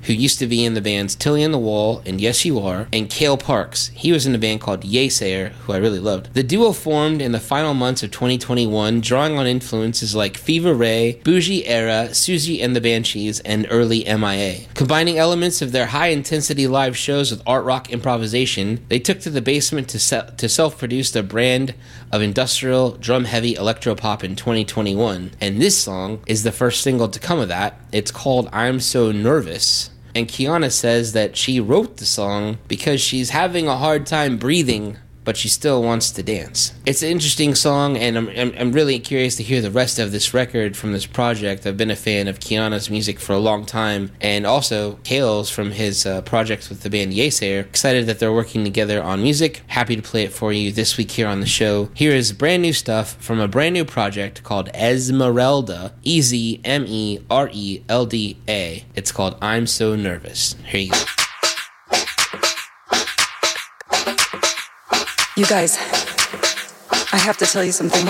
who 0.08 0.14
used 0.14 0.40
to 0.40 0.48
be 0.48 0.64
in 0.64 0.74
the 0.74 0.82
bands 0.82 1.16
Tilly 1.16 1.44
and 1.44 1.54
the 1.54 1.58
Wall 1.58 2.02
and 2.06 2.20
Yes 2.20 2.46
You 2.46 2.60
Are, 2.60 2.88
and 2.94 3.10
Kale 3.10 3.38
Parks. 3.38 3.90
He 3.94 4.14
was 4.14 4.26
in 4.26 4.34
a 4.34 4.38
band 4.40 4.62
called 4.62 4.82
Yeasayer, 4.84 5.50
who 5.50 5.74
I 5.74 5.78
really 5.78 6.00
loved. 6.00 6.34
The 6.34 6.44
duo 6.44 6.72
formed 6.72 7.22
in 7.22 7.34
the 7.34 7.40
final 7.42 7.74
months 7.74 8.04
of 8.04 8.12
2021, 8.12 9.02
drawing 9.02 9.38
on 9.38 9.46
influences 9.46 10.16
like 10.16 10.38
Fever 10.38 10.74
Ray, 10.74 11.22
Bougie 11.26 11.68
Era, 11.68 12.08
Siouxsie 12.12 12.64
and 12.64 12.74
the 12.74 12.82
Banshees, 12.82 13.42
and 13.42 13.68
early 13.70 14.06
MIA. 14.06 14.62
Combining 14.74 15.18
elements 15.18 15.62
of 15.62 15.74
their 15.74 15.88
high 15.88 16.08
intensity 16.08 16.68
live 16.68 16.96
shows 16.96 17.30
with 17.30 17.44
art 17.46 17.66
rock 17.66 17.92
improvisation, 17.92 18.86
they 18.88 19.00
took 19.00 19.20
to 19.20 19.30
the 19.30 19.42
basement 19.42 19.90
to, 19.90 20.00
se- 20.00 20.30
to 20.38 20.48
self 20.48 20.78
produce 20.78 21.12
their 21.12 21.22
brand 21.22 21.76
of 22.14 22.22
industrial, 22.22 22.92
drum 22.92 23.26
heavy 23.26 23.56
electro 23.56 23.94
pop 23.94 24.24
in 24.24 24.38
2021. 24.38 25.32
And 25.42 25.62
this 25.62 25.78
song 25.78 26.22
is 26.26 26.44
the 26.44 26.54
first 26.54 26.82
single 26.82 27.10
to 27.10 27.20
come 27.20 27.40
of 27.40 27.50
that. 27.50 27.78
It's 27.92 28.12
called 28.12 28.48
I'm 28.54 28.80
So 28.80 29.12
Nervous. 29.12 29.90
And 30.18 30.28
Kiana 30.28 30.72
says 30.72 31.14
that 31.14 31.38
she 31.38 31.60
wrote 31.60 31.98
the 31.98 32.06
song 32.08 32.58
because 32.68 33.00
she's 33.00 33.30
having 33.30 33.68
a 33.68 33.78
hard 33.78 34.08
time 34.08 34.38
breathing, 34.40 34.98
but 35.28 35.36
she 35.36 35.50
still 35.50 35.84
wants 35.84 36.10
to 36.10 36.24
dance. 36.24 36.74
It's 36.86 37.04
an 37.04 37.10
interesting 37.10 37.54
song, 37.54 37.98
and 37.98 38.18
I'm, 38.18 38.30
I'm, 38.30 38.54
I'm 38.58 38.72
really 38.72 38.98
curious 38.98 39.36
to 39.36 39.44
hear 39.44 39.60
the 39.60 39.70
rest 39.70 40.00
of 40.00 40.14
this 40.14 40.34
record 40.34 40.78
from 40.78 40.94
this 40.94 41.06
project. 41.06 41.68
I've 41.68 41.76
been 41.76 41.92
a 41.92 41.98
fan 41.98 42.30
of 42.30 42.40
Kiana's 42.40 42.90
music 42.90 43.20
for 43.20 43.34
a 43.34 43.38
long 43.38 43.66
time, 43.66 44.12
and 44.22 44.46
also 44.46 44.94
Kale's 45.04 45.50
from 45.50 45.72
his 45.72 46.06
uh, 46.06 46.22
projects 46.22 46.70
with 46.70 46.84
the 46.84 46.90
band 46.90 47.12
Yeasayer. 47.12 47.60
Excited 47.60 48.06
that 48.06 48.20
they're 48.20 48.32
working 48.32 48.64
together 48.64 49.04
on 49.04 49.22
music. 49.22 49.64
Happy 49.68 49.98
to 49.98 50.02
play 50.02 50.24
it 50.24 50.32
for 50.32 50.54
you 50.54 50.72
this 50.72 50.96
week 50.96 51.12
here 51.12 51.28
on 51.28 51.42
the 51.42 51.46
show. 51.46 51.90
Here 51.94 52.14
is 52.14 52.32
brand 52.32 52.62
new 52.62 52.72
stuff 52.72 53.22
from 53.22 53.42
a 53.42 53.50
brand 53.50 53.74
new 53.74 53.84
project 53.84 54.44
called 54.44 54.72
Ezmerelda, 54.72 55.92
E 56.04 56.22
Z 56.22 56.62
M 56.64 56.86
E 56.88 57.20
R 57.30 57.50
E 57.52 57.84
L 57.90 58.06
D 58.06 58.38
A. 58.48 58.86
It's 58.96 59.12
called 59.12 59.36
I'm 59.42 59.68
So 59.68 59.94
Nervous. 59.94 60.56
Here 60.64 60.80
you 60.80 60.92
go. 60.92 61.17
You 65.38 65.46
guys, 65.46 65.78
I 67.14 67.18
have 67.18 67.38
to 67.38 67.46
tell 67.46 67.64
you 67.64 67.72
something. 67.72 68.08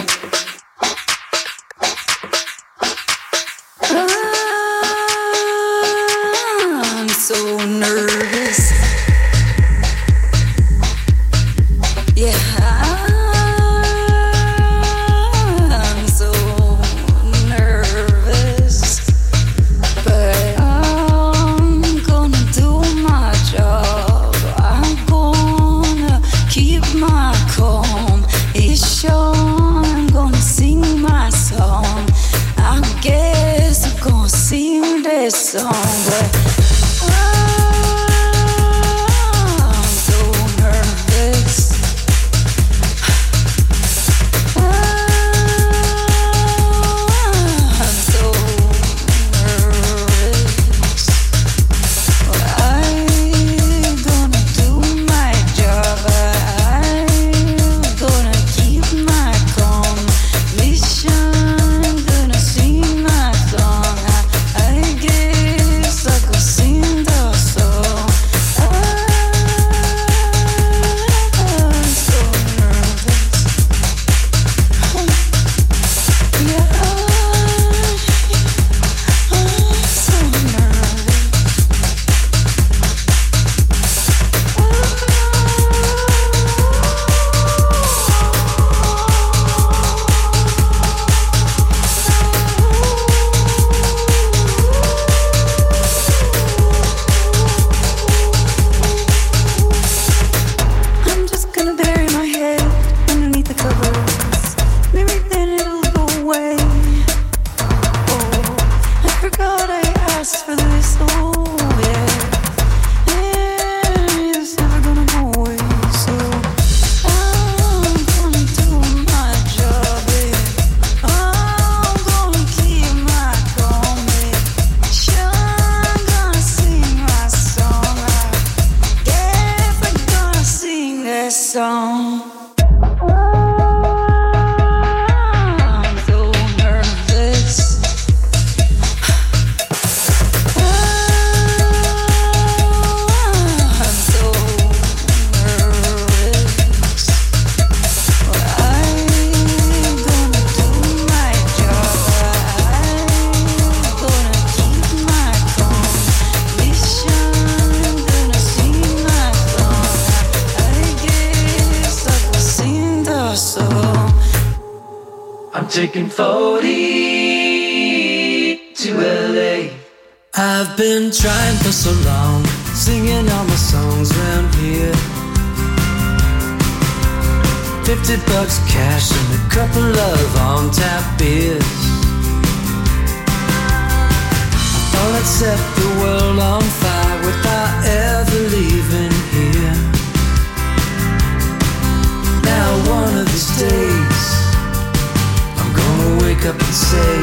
Say, 196.98 197.18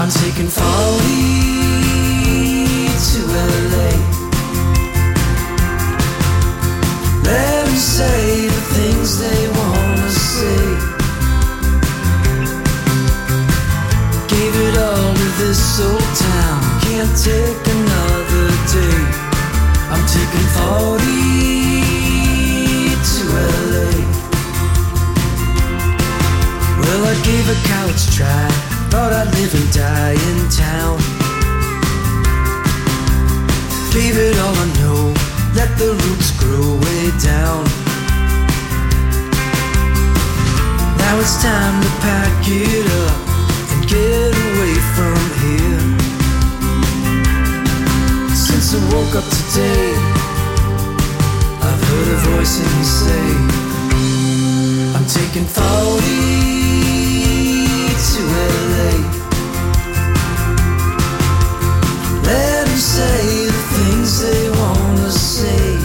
I'm 0.00 0.10
taking 0.22 0.48
40 0.48 0.62
to 3.08 3.20
LA. 3.72 3.92
Let 7.28 7.64
them 7.64 7.76
say 7.76 8.48
the 8.54 8.62
things 8.76 9.08
they 9.24 9.42
wanna 9.58 10.10
say. 10.34 10.64
Gave 14.32 14.54
it 14.66 14.74
all 14.86 15.10
to 15.20 15.28
this 15.42 15.62
old 15.88 16.08
town. 16.26 16.60
Can't 16.84 17.14
take 17.28 17.64
another 17.78 18.48
day. 18.76 19.00
I'm 19.92 20.04
taking 20.16 20.48
40 20.58 21.51
gave 27.32 27.48
a 27.48 27.58
college 27.72 28.04
try. 28.14 28.46
Thought 28.92 29.12
I'd 29.20 29.30
live 29.40 29.52
and 29.56 29.68
die 29.72 30.16
in 30.28 30.38
town. 30.52 30.98
Gave 33.96 34.16
it 34.20 34.36
all 34.44 34.52
I 34.52 34.68
know. 34.80 35.00
Let 35.56 35.70
the 35.80 35.96
roots 36.02 36.30
grow 36.36 36.76
way 36.84 37.04
down. 37.24 37.64
Now 41.00 41.14
it's 41.22 41.40
time 41.40 41.76
to 41.84 41.90
pack 42.04 42.44
it 42.44 42.86
up 43.04 43.18
and 43.72 43.80
get 43.88 44.30
away 44.48 44.74
from 44.96 45.20
here. 45.40 45.84
Since 48.46 48.76
I 48.76 48.80
woke 48.92 49.14
up 49.20 49.28
today, 49.40 49.88
I've 51.64 51.82
heard 51.88 52.08
a 52.12 52.18
voice 52.28 52.54
in 52.60 52.68
me 52.76 52.84
say, 53.00 53.24
I'm 54.96 55.06
taking 55.08 55.46
40 55.46 56.61
to 58.12 58.20
LA. 58.20 59.22
Say 62.82 63.46
the 63.46 63.62
things 63.74 64.10
they 64.20 64.50
wanna 64.50 65.10
say. 65.10 65.78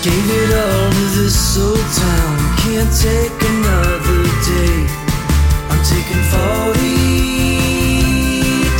Gave 0.00 0.28
it 0.40 0.50
all 0.62 0.90
to 0.92 1.04
this 1.18 1.58
old 1.58 1.86
town. 2.02 2.36
Can't 2.62 2.92
take 3.08 3.38
another 3.54 4.22
day. 4.52 4.78
I'm 5.70 5.82
taking 5.94 6.22
40 6.32 6.78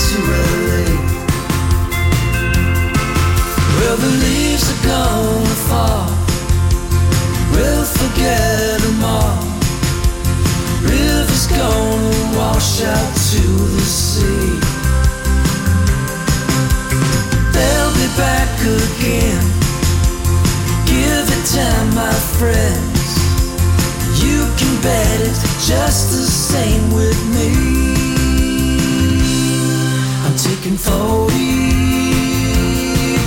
to 0.07 0.19
LA. 0.69 0.89
Well, 3.77 3.97
the 4.05 4.13
leaves 4.25 4.67
are 4.73 4.83
gonna 4.87 5.57
fall. 5.69 6.09
We'll 7.53 7.89
forget 7.99 8.48
gonna 11.59 12.39
wash 12.39 12.83
out 12.83 13.11
to 13.31 13.43
the 13.75 13.83
sea. 13.83 14.61
They'll 17.55 17.95
be 18.01 18.09
back 18.17 18.53
again. 18.83 19.43
Give 20.87 21.27
it 21.37 21.45
time, 21.57 21.89
my 21.95 22.17
friends. 22.39 23.11
You 24.23 24.39
can 24.59 24.75
bet 24.87 25.35
just 25.71 26.03
the 26.15 26.27
same 26.51 26.85
with 26.93 27.21
me. 27.37 27.51
I'm 30.25 30.37
taking 30.37 30.77
40 30.77 31.35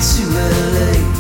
to 0.10 0.24
LA. 0.76 1.12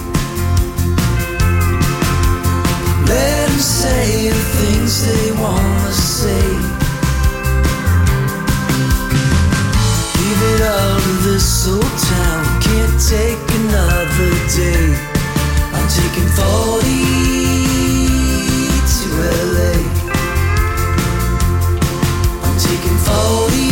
Say 3.61 4.29
the 4.29 4.35
things 4.57 5.05
they 5.05 5.31
wanna 5.39 5.91
say. 5.91 6.80
All 10.63 10.99
to 10.99 11.23
this 11.23 11.67
old 11.67 11.81
town. 11.81 12.61
Can't 12.61 13.01
take 13.01 13.41
another 13.61 14.31
day. 14.53 14.93
I'm 15.73 15.87
taking 15.89 16.29
40 16.37 16.85
to 18.93 19.07
LA. 19.55 19.73
I'm 22.43 22.57
taking 22.59 22.97
40 22.97 23.70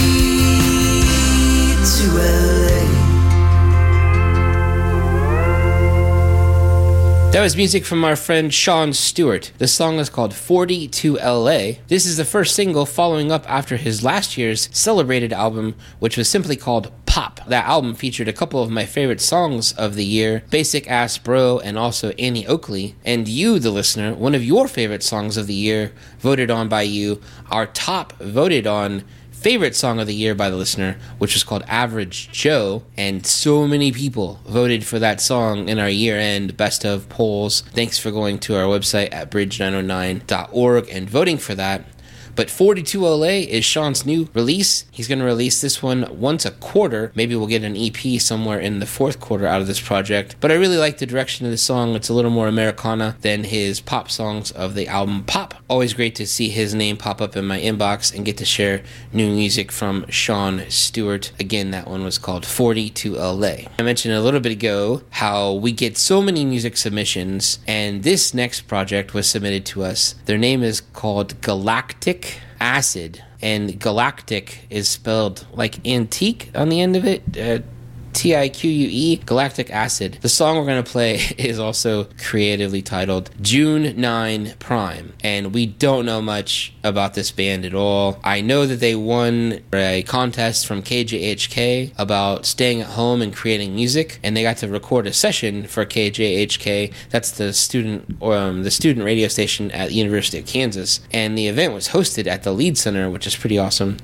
That 7.32 7.44
was 7.44 7.56
music 7.56 7.86
from 7.86 8.04
our 8.04 8.16
friend 8.16 8.52
Sean 8.52 8.92
Stewart. 8.92 9.52
The 9.60 9.68
song 9.68 10.00
is 10.00 10.10
called 10.10 10.34
40 10.34 10.88
to 10.88 11.18
LA. 11.18 11.74
This 11.88 12.08
is 12.08 12.18
the 12.18 12.26
first 12.26 12.56
single 12.56 12.88
following 12.88 13.32
up 13.32 13.48
after 13.48 13.78
his 13.78 14.04
last 14.04 14.36
year's 14.36 14.68
celebrated 14.76 15.32
album, 15.32 15.76
which 16.00 16.18
was 16.18 16.28
simply 16.28 16.56
called 16.56 16.92
Pop. 17.06 17.40
That 17.48 17.66
album 17.66 17.94
featured 17.94 18.28
a 18.28 18.34
couple 18.34 18.64
of 18.64 18.72
my 18.72 18.84
favorite 18.84 19.22
songs 19.22 19.74
of 19.74 19.94
the 19.94 20.04
year 20.04 20.44
Basic 20.50 20.90
Ass 20.90 21.20
Bro 21.20 21.60
and 21.60 21.78
also 21.78 22.10
Annie 22.12 22.48
Oakley. 22.48 22.96
And 23.06 23.28
you, 23.28 23.60
the 23.60 23.70
listener, 23.70 24.16
one 24.16 24.34
of 24.34 24.44
your 24.44 24.68
favorite 24.68 25.04
songs 25.04 25.38
of 25.38 25.46
the 25.46 25.54
year, 25.54 25.94
voted 26.18 26.50
on 26.50 26.68
by 26.68 26.82
you, 26.82 27.22
our 27.52 27.68
top 27.68 28.14
voted 28.14 28.66
on 28.66 29.04
favorite 29.40 29.74
song 29.74 30.00
of 30.02 30.08
the 30.08 30.14
year 30.14 30.36
by 30.36 30.50
the 30.50 30.58
listener, 30.58 30.98
which 31.18 31.34
was 31.34 31.46
called 31.46 31.64
Average 31.68 32.30
Joe. 32.32 32.84
And 32.98 33.26
so 33.26 33.66
many 33.68 33.92
people 33.92 34.42
voted 34.46 34.86
for 34.86 35.00
that 35.00 35.22
song 35.22 35.70
in 35.70 35.80
our 35.80 35.90
year 35.90 36.20
end 36.20 36.58
best 36.58 36.86
of 36.86 37.08
polls. 37.08 37.62
Thanks 37.74 37.98
for 37.98 38.12
going 38.12 38.40
to 38.40 38.56
our 38.56 38.66
website 38.66 39.14
at 39.14 39.32
bridge909.org 39.32 40.90
and 40.90 41.10
voting 41.10 41.38
for 41.38 41.56
that. 41.56 41.86
But 42.36 42.50
42 42.50 43.02
LA 43.02 43.26
is 43.26 43.66
Sean's 43.66 44.06
new 44.06 44.28
release. 44.34 44.86
He's 45.00 45.08
going 45.08 45.20
to 45.20 45.26
release 45.26 45.62
this 45.62 45.82
one 45.82 46.06
once 46.20 46.44
a 46.46 46.52
quarter. 46.52 47.14
Maybe 47.16 47.34
we'll 47.34 47.48
get 47.48 47.64
an 47.64 47.78
EP 47.78 48.20
somewhere 48.20 48.60
in 48.60 48.80
the 48.80 48.86
fourth 48.86 49.22
quarter 49.22 49.48
out 49.48 49.62
of 49.62 49.68
this 49.68 49.80
project. 49.80 50.36
But 50.42 50.52
I 50.52 50.56
really 50.56 50.76
like 50.76 50.98
the 50.98 51.06
direction 51.06 51.46
of 51.46 51.54
the 51.54 51.58
song. 51.58 51.96
It's 51.96 52.10
a 52.10 52.14
little 52.14 52.30
more 52.32 52.50
Americana 52.50 53.16
than 53.22 53.46
his 53.46 53.80
pop 53.80 54.12
songs 54.12 54.52
of 54.52 54.76
the 54.76 54.90
album 54.90 55.24
Pop. 55.24 55.54
Always 55.70 55.94
great 55.94 56.16
to 56.16 56.28
see 56.28 56.50
his 56.50 56.76
name 56.76 56.98
pop 56.98 57.22
up 57.22 57.38
in 57.38 57.46
my 57.48 57.62
inbox 57.62 58.14
and 58.14 58.26
get 58.26 58.36
to 58.40 58.46
share 58.46 58.84
new 59.14 59.34
music 59.34 59.72
from 59.72 60.06
Sean 60.10 60.66
Stewart. 60.68 61.32
Again, 61.40 61.72
that 61.72 61.88
one 61.88 62.04
was 62.04 62.18
called 62.18 62.46
40 62.46 62.90
to 62.90 63.16
LA. 63.16 63.70
I 63.80 63.84
mentioned 63.84 64.16
a 64.16 64.22
little 64.22 64.42
bit 64.42 64.52
ago 64.52 65.04
how 65.12 65.54
we 65.54 65.72
get 65.72 65.98
so 65.98 66.22
many 66.22 66.44
music 66.44 66.76
submissions, 66.76 67.60
and 67.66 68.04
this 68.04 68.34
next 68.34 68.68
project 68.68 69.14
was 69.14 69.30
submitted 69.30 69.66
to 69.68 69.82
us. 69.82 70.16
Their 70.26 70.38
name 70.38 70.62
is 70.62 70.82
called 70.82 71.40
Galactique 71.40 72.40
acid 72.60 73.24
and 73.42 73.80
Galactique 73.80 74.60
is 74.70 74.90
spelled 74.90 75.48
like 75.54 75.86
antique 75.88 76.52
on 76.54 76.70
the 76.70 76.82
end 76.82 76.96
of 76.96 77.06
it 77.06 77.24
uh, 77.38 77.60
T 78.14 78.36
I 78.36 78.50
Q 78.50 78.70
U 78.70 78.88
E, 78.92 79.18
Galactique 79.18 79.70
Acid. 79.70 80.18
The 80.22 80.30
song 80.30 80.58
we're 80.58 80.66
going 80.66 80.84
to 80.84 80.92
play 80.92 81.16
is 81.38 81.60
also 81.60 82.06
creatively 82.18 82.82
titled 82.82 83.30
June 83.42 84.00
9 84.00 84.54
Prime, 84.60 85.14
and 85.24 85.54
we 85.54 85.66
don't 85.66 86.06
know 86.06 86.22
much 86.22 86.74
about 86.84 87.14
this 87.14 87.32
band 87.32 87.66
at 87.66 87.74
all. 87.74 88.20
I 88.24 88.42
know 88.42 88.66
that 88.66 88.80
they 88.80 88.96
won 88.96 89.60
a 89.74 90.04
contest 90.04 90.66
from 90.66 90.82
KJHK 90.82 91.94
about 91.98 92.46
staying 92.46 92.82
at 92.82 92.88
home 92.88 93.22
and 93.22 93.34
creating 93.34 93.76
music, 93.76 94.20
and 94.24 94.36
they 94.36 94.44
got 94.44 94.58
to 94.58 94.68
record 94.68 95.08
a 95.08 95.14
session 95.14 95.68
for 95.68 95.86
KJHK. 95.86 96.94
That's 97.10 97.32
the 97.32 97.54
student 97.54 98.22
um, 98.22 98.64
the 98.64 98.72
student 98.72 99.06
radio 99.06 99.28
station 99.28 99.72
at 99.72 99.90
the 99.90 99.96
University 99.96 100.40
of 100.40 100.46
Kansas, 100.46 101.02
and 101.12 101.38
the 101.38 101.48
event 101.48 101.74
was 101.74 101.90
hosted 101.90 102.28
at 102.28 102.44
the 102.44 102.52
Lied 102.52 102.78
Center, 102.78 103.10
which 103.10 103.28
is 103.28 103.36
pretty 103.36 103.58
awesome. 103.58 103.98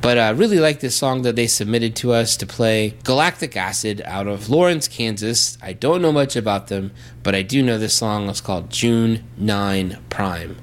But 0.00 0.18
I 0.18 0.30
really 0.30 0.58
like 0.58 0.80
this 0.80 0.96
song 0.96 1.22
that 1.22 1.36
they 1.36 1.46
submitted 1.46 1.96
to 1.96 2.12
us 2.12 2.36
to 2.36 2.46
play 2.46 2.94
Galactique 3.04 3.43
Acid 3.52 4.02
out 4.04 4.26
of 4.26 4.48
Lawrence, 4.48 4.88
Kansas. 4.88 5.58
I 5.62 5.74
don't 5.74 6.00
know 6.00 6.12
much 6.12 6.36
about 6.36 6.68
them, 6.68 6.92
but 7.22 7.34
I 7.34 7.42
do 7.42 7.62
know 7.62 7.78
this 7.78 7.94
song 7.94 8.28
It's 8.28 8.40
called 8.40 8.70
June 8.70 9.24
9 9.36 9.98
Prime. 10.08 10.56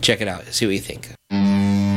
Check 0.00 0.20
it 0.20 0.28
out, 0.28 0.46
see 0.46 0.66
what 0.66 0.74
you 0.74 0.80
think. 0.80 1.10
a 1.30 1.89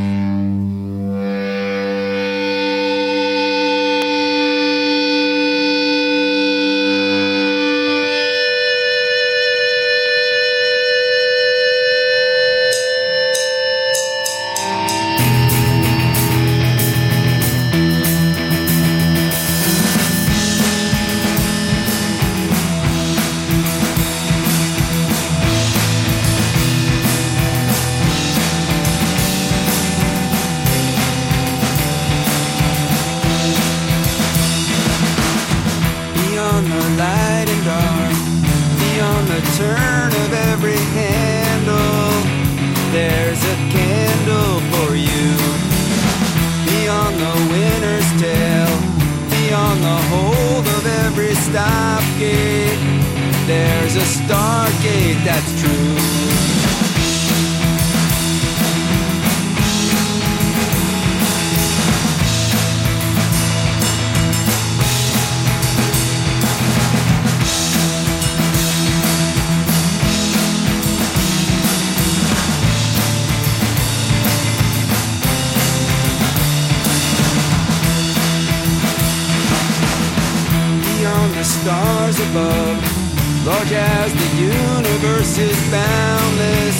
stars 82.14 82.30
above. 82.30 83.46
Large 83.46 83.72
as 83.74 84.14
the 84.14 84.30
universe 84.42 85.38
is 85.38 85.72
boundless, 85.72 86.78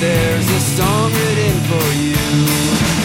there's 0.00 0.50
a 0.50 0.60
song 0.60 1.10
written 1.12 1.60
for 1.70 1.92
you. 2.02 3.01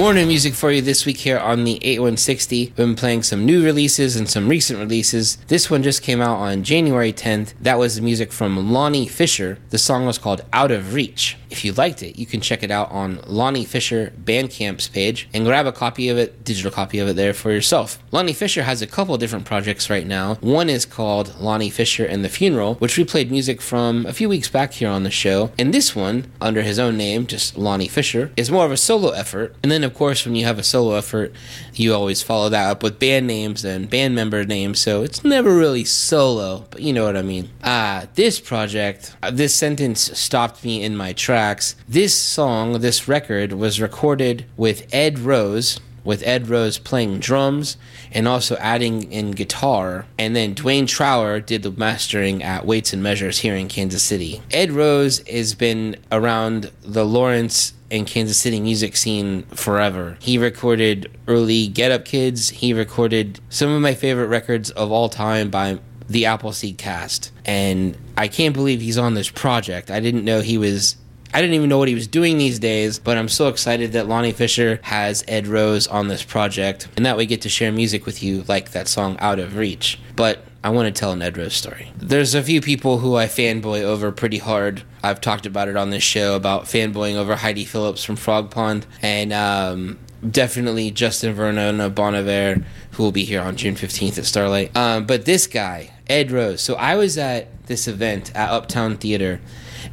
More 0.00 0.14
new 0.14 0.24
music 0.24 0.54
for 0.54 0.72
you 0.72 0.80
this 0.80 1.04
week 1.04 1.18
here 1.18 1.38
on 1.38 1.64
the 1.64 1.76
8160. 1.84 2.56
We've 2.68 2.74
been 2.74 2.96
playing 2.96 3.22
some 3.22 3.44
new 3.44 3.62
releases 3.62 4.16
and 4.16 4.26
some 4.26 4.48
recent 4.48 4.78
releases. 4.78 5.36
This 5.48 5.70
one 5.70 5.82
just 5.82 6.02
came 6.02 6.22
out 6.22 6.38
on 6.38 6.64
January 6.64 7.12
10th. 7.12 7.52
That 7.60 7.78
was 7.78 7.96
the 7.96 8.00
music 8.00 8.32
from 8.32 8.72
Lonnie 8.72 9.06
Fisher. 9.06 9.58
The 9.68 9.76
song 9.76 10.06
was 10.06 10.16
called 10.16 10.40
Out 10.54 10.70
of 10.70 10.94
Reach. 10.94 11.36
If 11.50 11.64
you 11.64 11.72
liked 11.72 12.02
it, 12.02 12.18
you 12.18 12.26
can 12.26 12.40
check 12.40 12.62
it 12.62 12.70
out 12.70 12.90
on 12.90 13.20
Lonnie 13.26 13.64
Fisher 13.64 14.12
Bandcamp's 14.22 14.88
page 14.88 15.28
and 15.34 15.44
grab 15.44 15.66
a 15.66 15.72
copy 15.72 16.08
of 16.08 16.16
it, 16.16 16.44
digital 16.44 16.70
copy 16.70 16.98
of 17.00 17.08
it 17.08 17.16
there 17.16 17.34
for 17.34 17.50
yourself. 17.50 17.98
Lonnie 18.12 18.32
Fisher 18.32 18.62
has 18.62 18.80
a 18.82 18.86
couple 18.86 19.16
different 19.18 19.44
projects 19.44 19.90
right 19.90 20.06
now. 20.06 20.36
One 20.36 20.70
is 20.70 20.86
called 20.86 21.38
Lonnie 21.40 21.70
Fisher 21.70 22.04
and 22.04 22.24
the 22.24 22.28
Funeral, 22.28 22.74
which 22.76 22.96
we 22.96 23.04
played 23.04 23.30
music 23.30 23.60
from 23.60 24.06
a 24.06 24.12
few 24.12 24.28
weeks 24.28 24.48
back 24.48 24.74
here 24.74 24.88
on 24.88 25.02
the 25.02 25.10
show. 25.10 25.50
And 25.58 25.74
this 25.74 25.96
one, 25.96 26.30
under 26.40 26.62
his 26.62 26.78
own 26.78 26.96
name, 26.96 27.26
just 27.26 27.58
Lonnie 27.58 27.88
Fisher, 27.88 28.30
is 28.36 28.50
more 28.50 28.64
of 28.64 28.72
a 28.72 28.76
solo 28.76 29.10
effort. 29.10 29.56
And 29.62 29.72
then, 29.72 29.84
of 29.84 29.94
course, 29.94 30.24
when 30.24 30.36
you 30.36 30.44
have 30.44 30.58
a 30.58 30.62
solo 30.62 30.94
effort, 30.94 31.32
you 31.80 31.94
always 31.94 32.22
follow 32.22 32.48
that 32.50 32.70
up 32.70 32.82
with 32.82 32.98
band 32.98 33.26
names 33.26 33.64
and 33.64 33.88
band 33.88 34.14
member 34.14 34.44
names. 34.44 34.78
So 34.78 35.02
it's 35.02 35.24
never 35.24 35.54
really 35.54 35.84
solo, 35.84 36.66
but 36.70 36.82
you 36.82 36.92
know 36.92 37.04
what 37.04 37.16
I 37.16 37.22
mean. 37.22 37.50
Ah, 37.64 38.06
this 38.14 38.38
project, 38.38 39.16
uh, 39.22 39.30
this 39.30 39.54
sentence 39.54 40.16
stopped 40.18 40.64
me 40.64 40.82
in 40.82 40.96
my 40.96 41.12
tracks. 41.12 41.76
This 41.88 42.14
song, 42.14 42.80
this 42.80 43.08
record, 43.08 43.52
was 43.52 43.80
recorded 43.80 44.44
with 44.56 44.86
Ed 44.92 45.18
Rose 45.18 45.80
with 46.04 46.26
Ed 46.26 46.48
Rose 46.48 46.78
playing 46.78 47.18
drums 47.20 47.76
and 48.10 48.26
also 48.26 48.56
adding 48.56 49.10
in 49.12 49.32
guitar. 49.32 50.06
And 50.18 50.34
then 50.34 50.54
Dwayne 50.54 50.88
Trower 50.88 51.40
did 51.40 51.62
the 51.62 51.70
mastering 51.70 52.42
at 52.42 52.66
Weights 52.66 52.92
and 52.92 53.02
Measures 53.02 53.40
here 53.40 53.54
in 53.54 53.68
Kansas 53.68 54.02
City. 54.02 54.42
Ed 54.50 54.72
Rose 54.72 55.18
has 55.28 55.54
been 55.54 55.96
around 56.10 56.70
the 56.82 57.04
Lawrence 57.04 57.74
and 57.90 58.06
Kansas 58.06 58.38
City 58.38 58.60
music 58.60 58.96
scene 58.96 59.42
forever. 59.54 60.16
He 60.20 60.38
recorded 60.38 61.10
early 61.26 61.68
Get 61.68 61.90
Up 61.90 62.04
Kids. 62.04 62.50
He 62.50 62.72
recorded 62.72 63.40
some 63.48 63.70
of 63.70 63.80
my 63.80 63.94
favorite 63.94 64.28
records 64.28 64.70
of 64.70 64.90
all 64.90 65.08
time 65.08 65.50
by 65.50 65.78
the 66.08 66.26
Appleseed 66.26 66.78
Cast. 66.78 67.32
And 67.44 67.96
I 68.16 68.28
can't 68.28 68.54
believe 68.54 68.80
he's 68.80 68.98
on 68.98 69.14
this 69.14 69.30
project. 69.30 69.90
I 69.90 70.00
didn't 70.00 70.24
know 70.24 70.40
he 70.40 70.58
was 70.58 70.96
I 71.32 71.40
didn't 71.40 71.54
even 71.54 71.68
know 71.68 71.78
what 71.78 71.86
he 71.86 71.94
was 71.94 72.08
doing 72.08 72.38
these 72.38 72.58
days, 72.58 72.98
but 72.98 73.16
I'm 73.16 73.28
so 73.28 73.46
excited 73.46 73.92
that 73.92 74.08
Lonnie 74.08 74.32
Fisher 74.32 74.80
has 74.82 75.24
Ed 75.28 75.46
Rose 75.46 75.86
on 75.86 76.08
this 76.08 76.24
project, 76.24 76.88
and 76.96 77.06
that 77.06 77.16
we 77.16 77.24
get 77.24 77.42
to 77.42 77.48
share 77.48 77.70
music 77.70 78.04
with 78.04 78.20
you 78.20 78.42
like 78.48 78.72
that 78.72 78.88
song 78.88 79.16
Out 79.20 79.38
of 79.38 79.56
Reach. 79.56 80.00
But 80.16 80.44
I 80.62 80.68
want 80.70 80.94
to 80.94 80.98
tell 80.98 81.12
an 81.12 81.22
Ed 81.22 81.38
Rose 81.38 81.54
story. 81.54 81.90
There's 81.96 82.34
a 82.34 82.42
few 82.42 82.60
people 82.60 82.98
who 82.98 83.16
I 83.16 83.26
fanboy 83.26 83.82
over 83.82 84.12
pretty 84.12 84.38
hard. 84.38 84.82
I've 85.02 85.20
talked 85.20 85.46
about 85.46 85.68
it 85.68 85.76
on 85.76 85.88
this 85.88 86.02
show 86.02 86.36
about 86.36 86.64
fanboying 86.64 87.14
over 87.14 87.36
Heidi 87.36 87.64
Phillips 87.64 88.04
from 88.04 88.16
Frog 88.16 88.50
Pond, 88.50 88.86
and 89.00 89.32
um, 89.32 89.98
definitely 90.28 90.90
Justin 90.90 91.32
Vernon 91.32 91.80
of 91.80 91.94
Bon 91.94 92.14
Iver, 92.14 92.62
who 92.92 93.02
will 93.02 93.12
be 93.12 93.24
here 93.24 93.40
on 93.40 93.56
June 93.56 93.74
15th 93.74 94.18
at 94.18 94.26
Starlight. 94.26 94.76
Um, 94.76 95.06
but 95.06 95.24
this 95.24 95.46
guy, 95.46 95.94
Ed 96.08 96.30
Rose. 96.30 96.60
So 96.60 96.74
I 96.74 96.96
was 96.96 97.16
at 97.16 97.66
this 97.66 97.88
event 97.88 98.30
at 98.34 98.50
Uptown 98.50 98.98
Theater 98.98 99.40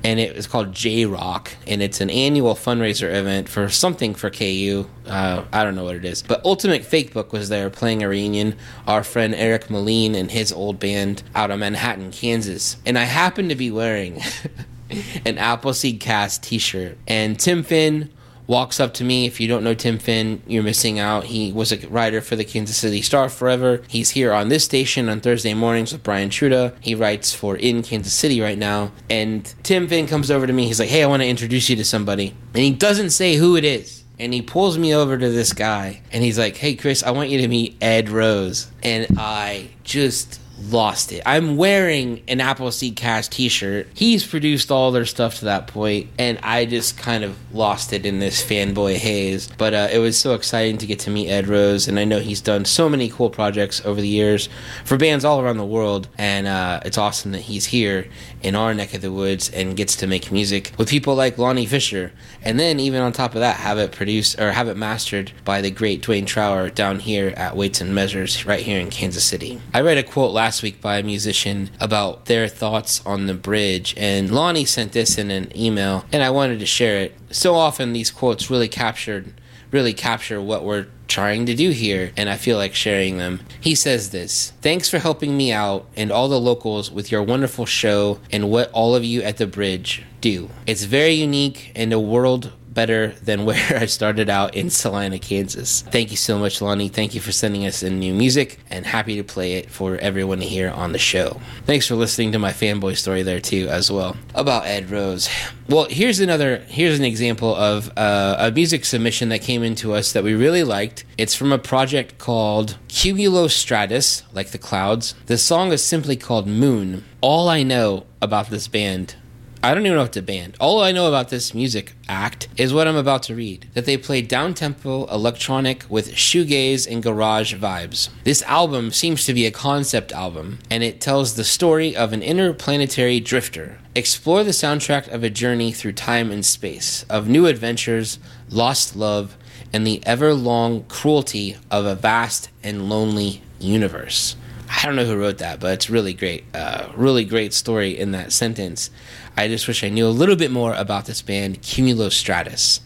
and 0.04 0.20
it 0.20 0.36
was 0.36 0.48
called 0.48 0.74
J 0.74 1.06
Rock, 1.06 1.52
and 1.66 1.82
it's 1.82 2.02
an 2.02 2.10
annual 2.10 2.56
fundraiser 2.56 3.14
event 3.14 3.50
for 3.50 3.70
something 3.70 4.14
for 4.14 4.30
KU. 4.30 4.88
Uh, 5.06 5.44
I 5.52 5.64
don't 5.64 5.76
know 5.76 5.84
what 5.84 5.96
it 5.96 6.06
is, 6.06 6.22
but 6.22 6.44
Ultimate 6.46 6.84
Fake 6.84 7.14
Book 7.14 7.34
was 7.34 7.50
there 7.50 7.70
playing 7.70 8.04
a 8.04 8.10
reunion. 8.10 8.56
Our 8.86 9.04
friend 9.04 9.34
Eric 9.36 9.70
Melin 9.70 10.16
and 10.16 10.32
his 10.32 10.52
old 10.52 10.80
band 10.80 11.24
out 11.36 11.52
of 11.52 11.60
Manhattan, 11.60 12.12
Kansas, 12.12 12.78
and 12.86 12.98
I 12.98 13.04
happened 13.04 13.50
to 13.50 13.56
be 13.56 13.72
wearing 13.72 14.22
an 15.26 15.38
Appleseed 15.38 16.00
Cast 16.00 16.44
T-shirt, 16.44 16.98
and 17.08 17.40
Tim 17.40 17.64
Finn 17.64 18.10
walks 18.48 18.80
up 18.80 18.94
to 18.96 19.04
me. 19.04 19.26
If 19.26 19.40
you 19.40 19.48
don't 19.48 19.64
know 19.64 19.74
Tim 19.74 20.00
Finn, 20.00 20.42
you're 20.48 20.64
missing 20.64 20.98
out. 20.98 21.26
He 21.26 21.52
was 21.52 21.72
a 21.72 21.88
writer 21.90 22.22
for 22.22 22.36
the 22.36 22.46
Kansas 22.46 22.78
City 22.78 23.02
Star 23.02 23.30
forever. 23.30 23.82
He's 23.88 24.12
here 24.12 24.34
on 24.34 24.50
this 24.50 24.64
station 24.64 25.10
on 25.10 25.20
Thursday 25.20 25.54
mornings 25.54 25.92
with 25.92 26.04
Brian 26.04 26.30
Truda. 26.30 26.76
He 26.80 26.96
writes 26.96 27.34
for 27.34 27.56
In 27.56 27.84
Kansas 27.84 28.14
City 28.14 28.42
right 28.42 28.58
now. 28.58 28.92
And 29.10 29.54
Tim 29.64 29.88
Finn 29.88 30.08
comes 30.08 30.32
over 30.32 30.48
to 30.48 30.54
me. 30.54 30.66
He's 30.66 30.80
like, 30.80 30.90
Hey, 30.90 31.04
I 31.04 31.08
want 31.08 31.22
to 31.22 31.28
introduce 31.28 31.70
you 31.70 31.76
to 31.76 31.86
somebody. 31.86 32.34
And 32.54 32.64
he 32.64 32.72
doesn't 32.72 33.12
say 33.12 33.36
who 33.36 33.56
it 33.56 33.64
is. 33.64 34.04
And 34.20 34.34
he 34.34 34.42
pulls 34.42 34.80
me 34.80 34.96
over 34.96 35.16
to 35.16 35.30
this 35.30 35.54
guy 35.54 36.02
and 36.12 36.24
he's 36.24 36.40
like, 36.40 36.58
Hey, 36.58 36.76
Chris, 36.76 37.04
I 37.04 37.12
want 37.12 37.30
you 37.30 37.40
to 37.42 37.48
meet 37.48 37.78
Ed 37.82 38.10
Rose. 38.10 38.72
And 38.82 39.08
I 39.18 39.70
just 39.84 40.40
lost 40.60 41.12
it. 41.12 41.22
I'm 41.26 41.58
wearing 41.58 42.24
an 42.28 42.42
Appleseed 42.42 42.96
Cast 42.96 43.32
t-shirt. 43.32 43.88
He's 43.94 44.26
produced 44.26 44.72
all 44.72 44.92
their 44.92 45.06
stuff 45.06 45.40
to 45.40 45.46
that 45.46 45.68
point, 45.68 46.10
and 46.18 46.40
I 46.44 46.66
just 46.66 46.98
kind 46.98 47.24
of 47.24 47.38
lost 47.54 47.94
it 47.94 48.06
in 48.06 48.20
this 48.20 48.44
fanboy 48.44 48.96
haze. 48.96 49.50
But 49.58 49.74
uh, 49.74 49.88
it 49.92 50.00
was 50.00 50.18
so 50.18 50.34
exciting 50.34 50.78
to 50.80 50.86
get 50.86 51.00
to 51.00 51.10
meet 51.10 51.30
Ed 51.30 51.48
Rose, 51.48 51.88
and 51.88 52.00
I 52.00 52.06
know 52.06 52.20
he's 52.20 52.42
done 52.42 52.66
so 52.66 52.90
many 52.90 53.10
cool 53.10 53.30
projects 53.30 53.86
over 53.86 54.02
the 54.02 54.08
years 54.08 54.50
for 54.84 54.98
bands 54.98 55.24
all 55.24 55.40
around 55.40 55.58
the 55.58 55.66
world, 55.66 56.08
and 56.18 56.48
uh, 56.48 56.80
it's 56.84 56.98
awesome 56.98 57.32
that 57.34 57.42
he's 57.42 57.66
here 57.66 58.08
in 58.42 58.56
our 58.56 58.74
neck 58.74 58.94
of 58.94 59.02
the 59.02 59.12
woods 59.12 59.50
and 59.50 59.76
gets 59.78 59.96
to 59.98 60.08
make 60.08 60.32
music 60.32 60.72
with 60.78 60.90
people 60.90 61.16
like 61.16 61.38
Lonnie 61.38 61.66
Fisher, 61.66 62.12
and 62.42 62.60
then 62.60 62.80
even 62.80 63.02
on 63.02 63.12
top 63.12 63.36
of 63.36 63.42
that, 63.42 63.58
have 63.58 63.78
it 63.78 63.92
produced 63.92 64.40
or 64.40 64.52
have 64.52 64.68
it 64.68 64.78
mastered 64.78 65.32
by 65.46 65.62
the 65.62 65.72
great 65.72 66.02
Dwayne 66.02 66.26
Trower 66.26 66.70
down 66.70 67.00
here 67.00 67.34
at 67.38 67.56
Weights 67.56 67.82
and 67.82 67.94
Measures 67.94 68.46
right 68.46 68.62
here 68.62 68.80
in 68.80 68.90
Kansas 68.90 69.24
City. 69.24 69.62
I 69.74 69.82
read 69.82 69.98
a 69.98 70.04
quote 70.04 70.32
last 70.32 70.47
last 70.48 70.64
week 70.64 70.80
by 70.80 70.98
a 70.98 71.04
musician 71.04 71.70
about 71.78 72.24
their 72.28 72.48
thoughts 72.48 73.06
on 73.06 73.28
the 73.28 73.34
bridge, 73.34 73.94
and 73.98 74.32
Lonnie 74.32 74.64
sent 74.64 74.94
this 74.94 75.18
in 75.18 75.30
an 75.30 75.52
email, 75.54 76.06
and 76.10 76.24
I 76.24 76.30
wanted 76.30 76.60
to 76.60 76.66
share 76.66 77.00
it. 77.00 77.18
So 77.32 77.56
often 77.56 77.92
these 77.92 78.10
quotes 78.10 78.50
really 78.50 78.70
captured 78.70 79.34
really 79.72 79.92
capture 79.92 80.42
what 80.42 80.64
we're 80.64 80.88
trying 81.10 81.46
to 81.46 81.54
do 81.54 81.72
here, 81.72 82.14
and 82.16 82.30
I 82.30 82.38
feel 82.38 82.56
like 82.56 82.74
sharing 82.74 83.18
them. 83.18 83.42
He 83.60 83.76
says 83.76 84.12
this 84.12 84.54
Thanks 84.62 84.90
for 84.90 85.00
helping 85.00 85.36
me 85.36 85.52
out 85.52 85.86
and 85.98 86.14
all 86.14 86.30
the 86.30 86.40
locals 86.40 86.90
with 86.90 87.12
your 87.12 87.24
wonderful 87.24 87.66
show 87.66 88.22
and 88.32 88.50
what 88.50 88.72
all 88.72 88.96
of 88.96 89.04
you 89.04 89.24
at 89.24 89.36
the 89.36 89.48
bridge 89.48 90.06
do. 90.22 90.50
It's 90.66 90.86
very 90.86 91.12
unique 91.12 91.74
and 91.76 91.92
a 91.92 92.00
world 92.00 92.54
better 92.78 93.08
than 93.24 93.44
where 93.50 93.76
I 93.76 93.88
started 93.88 94.30
out 94.30 94.54
in 94.54 94.70
Salina, 94.70 95.18
Kansas. 95.18 95.82
Thank 95.82 96.12
you 96.12 96.18
so 96.18 96.38
much, 96.38 96.62
Lonnie. 96.62 96.90
Thank 96.90 97.16
you 97.16 97.20
for 97.20 97.32
sending 97.32 97.66
us 97.66 97.82
in 97.82 97.98
new 97.98 98.14
music 98.14 98.60
and 98.70 98.86
happy 98.86 99.16
to 99.16 99.24
play 99.24 99.54
it 99.54 99.72
for 99.72 99.98
everyone 99.98 100.40
to 100.42 100.46
hear 100.46 100.70
on 100.70 100.92
the 100.92 101.00
show. 101.00 101.42
Thanks 101.66 101.88
for 101.88 101.96
listening 101.96 102.34
to 102.34 102.40
my 102.40 102.52
fanboy 102.52 102.96
story 102.96 103.24
there 103.24 103.40
too, 103.40 103.68
as 103.70 103.92
well 103.92 104.16
about 104.36 104.68
Ed 104.68 104.92
Rose. 104.92 105.28
Well, 105.68 105.88
here's 105.90 106.20
another 106.20 106.58
here's 106.68 107.00
an 107.00 107.04
example 107.04 107.56
of 107.56 107.92
uh, 107.98 108.36
a 108.38 108.52
music 108.52 108.86
submission 108.86 109.30
that 109.30 109.42
came 109.42 109.64
into 109.64 109.94
us 109.94 110.14
that 110.14 110.24
we 110.24 110.36
really 110.36 110.64
liked. 110.64 111.04
It's 111.18 111.34
from 111.34 111.52
a 111.52 111.58
project 111.58 112.20
called 112.20 112.78
Cumulostratus, 112.90 114.22
like 114.34 114.52
the 114.52 114.60
clouds. 114.60 115.16
The 115.26 115.40
song 115.40 115.72
is 115.72 115.84
simply 115.84 116.16
called 116.16 116.46
Moon. 116.48 117.04
All 117.22 117.50
I 117.50 117.64
know 117.64 118.06
about 118.22 118.52
this 118.52 118.68
band 118.68 119.16
I 119.64 119.74
don't 119.74 119.86
even 119.86 119.98
know 119.98 120.04
what 120.04 120.14
to 120.14 120.22
band. 120.22 120.56
All 120.60 120.82
I 120.82 120.92
know 120.92 121.08
about 121.08 121.30
this 121.30 121.54
music 121.54 121.94
act 122.08 122.48
is 122.58 122.74
what 122.74 122.88
I'm 122.88 122.96
about 122.96 123.24
to 123.24 123.36
read 123.36 123.68
that 123.74 123.86
they 123.86 123.98
play 123.98 124.22
down 124.22 124.54
tempo 124.54 125.06
electronic 125.08 125.84
with 125.90 126.14
shoegaze 126.14 126.90
and 126.90 127.02
garage 127.02 127.56
vibes. 127.56 128.10
This 128.24 128.44
album 128.44 128.92
seems 128.92 129.26
to 129.26 129.34
be 129.34 129.46
a 129.48 129.52
concept 129.52 130.12
album, 130.12 130.60
and 130.70 130.84
it 130.84 131.02
tells 131.02 131.36
the 131.36 131.44
story 131.44 131.96
of 131.96 132.14
an 132.14 132.22
interplanetary 132.22 133.20
drifter. 133.20 133.80
Explore 133.96 134.44
the 134.44 134.52
soundtrack 134.52 135.08
of 135.08 135.24
a 135.24 135.30
journey 135.30 135.72
through 135.72 135.94
time 135.94 136.32
and 136.32 136.46
space, 136.46 137.04
of 137.10 137.28
new 137.28 137.48
adventures, 137.48 138.20
lost 138.50 138.96
love, 138.96 139.36
and 139.74 139.88
the 139.88 140.06
ever 140.06 140.36
long 140.36 140.84
cruelty 140.84 141.58
of 141.72 141.86
a 141.86 141.96
vast 141.96 142.50
and 142.64 142.90
lonely 142.90 143.42
universe. 143.60 144.36
I 144.70 144.86
don't 144.86 144.96
know 144.96 145.06
who 145.06 145.18
wrote 145.18 145.38
that, 145.38 145.60
but 145.60 145.74
it's 145.74 145.90
really 145.90 146.14
great. 146.14 146.44
Uh, 146.54 146.90
really 146.96 147.24
great 147.26 147.54
story 147.54 147.98
in 147.98 148.12
that 148.12 148.32
sentence. 148.32 148.90
I 149.36 149.48
just 149.48 149.68
wish 149.68 149.84
I 149.84 149.90
knew 149.90 150.08
a 150.08 150.10
little 150.10 150.36
bit 150.36 150.52
more 150.52 150.74
about 150.74 151.06
this 151.06 151.22
band, 151.22 151.62
Cumulostratus. 151.62 152.82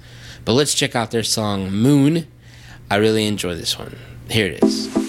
But 0.46 0.54
let's 0.54 0.74
check 0.74 0.96
out 0.96 1.12
their 1.12 1.24
song 1.24 1.72
Moon. 1.72 2.28
I 2.90 2.98
really 2.98 3.26
enjoy 3.26 3.56
this 3.56 3.78
one. 3.80 3.98
Here 4.30 4.48
it 4.48 4.64
is. 4.64 5.01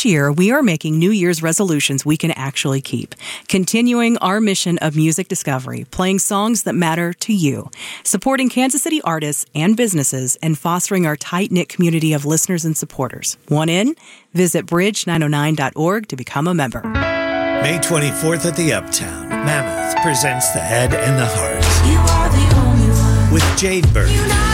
This 0.00 0.06
year, 0.06 0.32
we 0.32 0.50
are 0.50 0.62
making 0.62 0.98
New 0.98 1.10
Year's 1.10 1.42
resolutions 1.42 2.06
we 2.06 2.16
can 2.16 2.30
actually 2.30 2.80
keep, 2.80 3.14
continuing 3.48 4.16
our 4.16 4.40
mission 4.40 4.78
of 4.78 4.96
music 4.96 5.28
discovery, 5.28 5.84
playing 5.90 6.20
songs 6.20 6.62
that 6.62 6.72
matter 6.72 7.12
to 7.12 7.34
you, 7.34 7.70
supporting 8.02 8.48
Kansas 8.48 8.82
City 8.82 9.02
artists 9.02 9.44
and 9.54 9.76
businesses, 9.76 10.38
and 10.42 10.56
fostering 10.56 11.04
our 11.04 11.16
tight 11.16 11.52
knit 11.52 11.68
community 11.68 12.14
of 12.14 12.24
listeners 12.24 12.64
and 12.64 12.78
supporters. 12.78 13.36
Want 13.50 13.68
in? 13.68 13.94
Visit 14.32 14.64
bridge909.org 14.64 16.08
to 16.08 16.16
become 16.16 16.48
a 16.48 16.54
member. 16.54 16.80
May 16.80 17.76
24th 17.82 18.46
at 18.46 18.56
the 18.56 18.72
Uptown, 18.72 19.28
Mammoth 19.28 20.00
presents 20.02 20.48
The 20.52 20.60
Head 20.60 20.94
and 20.94 21.18
the 21.18 21.26
Heart 21.26 21.62
You 21.86 21.98
are 21.98 22.30
the 22.30 22.56
only 22.56 22.88
one. 22.88 23.34
with 23.34 23.58
Jade 23.58 23.92
Bird. 23.92 24.49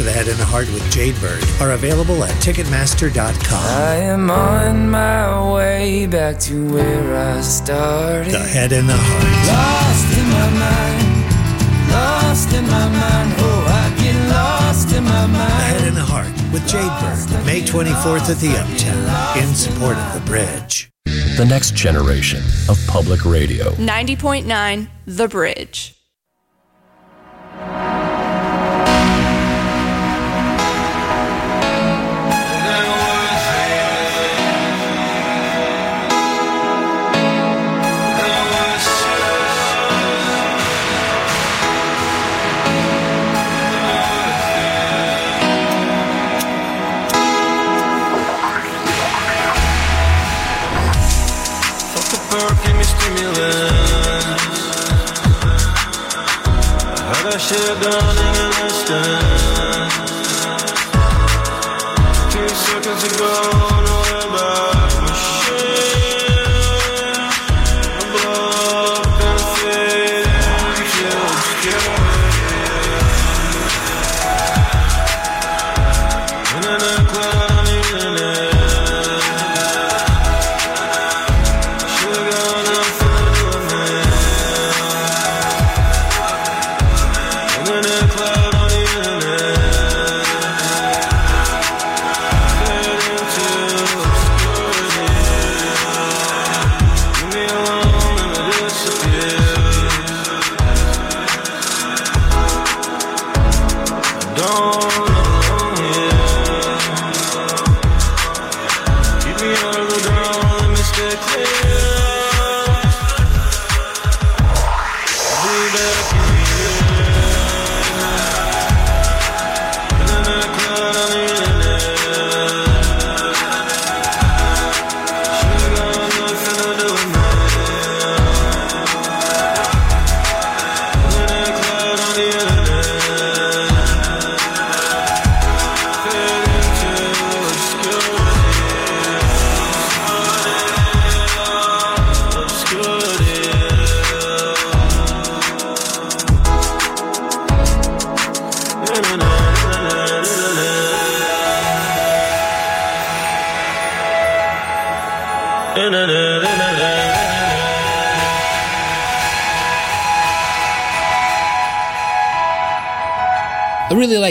For 0.00 0.04
The 0.04 0.12
Head 0.12 0.28
and 0.28 0.38
the 0.38 0.46
Heart 0.46 0.68
with 0.72 0.90
Jade 0.90 1.14
Bird 1.20 1.44
are 1.60 1.72
available 1.72 2.24
at 2.24 2.30
Ticketmaster.com. 2.42 3.64
I 3.64 3.96
am 3.96 4.30
on 4.30 4.88
my 4.88 5.52
way 5.52 6.06
back 6.06 6.38
to 6.40 6.72
where 6.72 7.16
I 7.16 7.42
started. 7.42 8.32
The 8.32 8.38
Head 8.38 8.72
and 8.72 8.88
the 8.88 8.96
Heart. 8.96 9.28
Lost 9.52 10.10
in 10.16 10.26
my 10.38 10.48
mind, 10.64 11.92
lost 11.92 12.52
in 12.54 12.64
my 12.64 12.88
mind. 12.88 13.34
Oh, 13.40 13.66
I 13.68 14.02
get 14.02 14.16
lost 14.30 14.96
in 14.96 15.04
my 15.04 15.26
mind. 15.26 15.26
The 15.26 15.38
mind. 15.38 15.62
Head 15.64 15.88
and 15.88 15.96
the 15.96 16.00
Heart 16.00 16.32
with 16.50 16.66
Jade 16.66 16.96
Bird, 17.00 17.44
May 17.44 17.60
24th 17.60 18.30
at 18.30 18.38
the 18.38 18.56
Uptown, 18.56 19.38
in 19.42 19.54
support 19.54 19.98
of 19.98 20.14
The 20.14 20.20
Bridge. 20.24 20.90
The 21.36 21.46
next 21.46 21.74
generation 21.74 22.42
of 22.70 22.82
public 22.86 23.26
radio. 23.26 23.72
90.9 23.72 24.88
The 25.06 25.28
Bridge. 25.28 25.94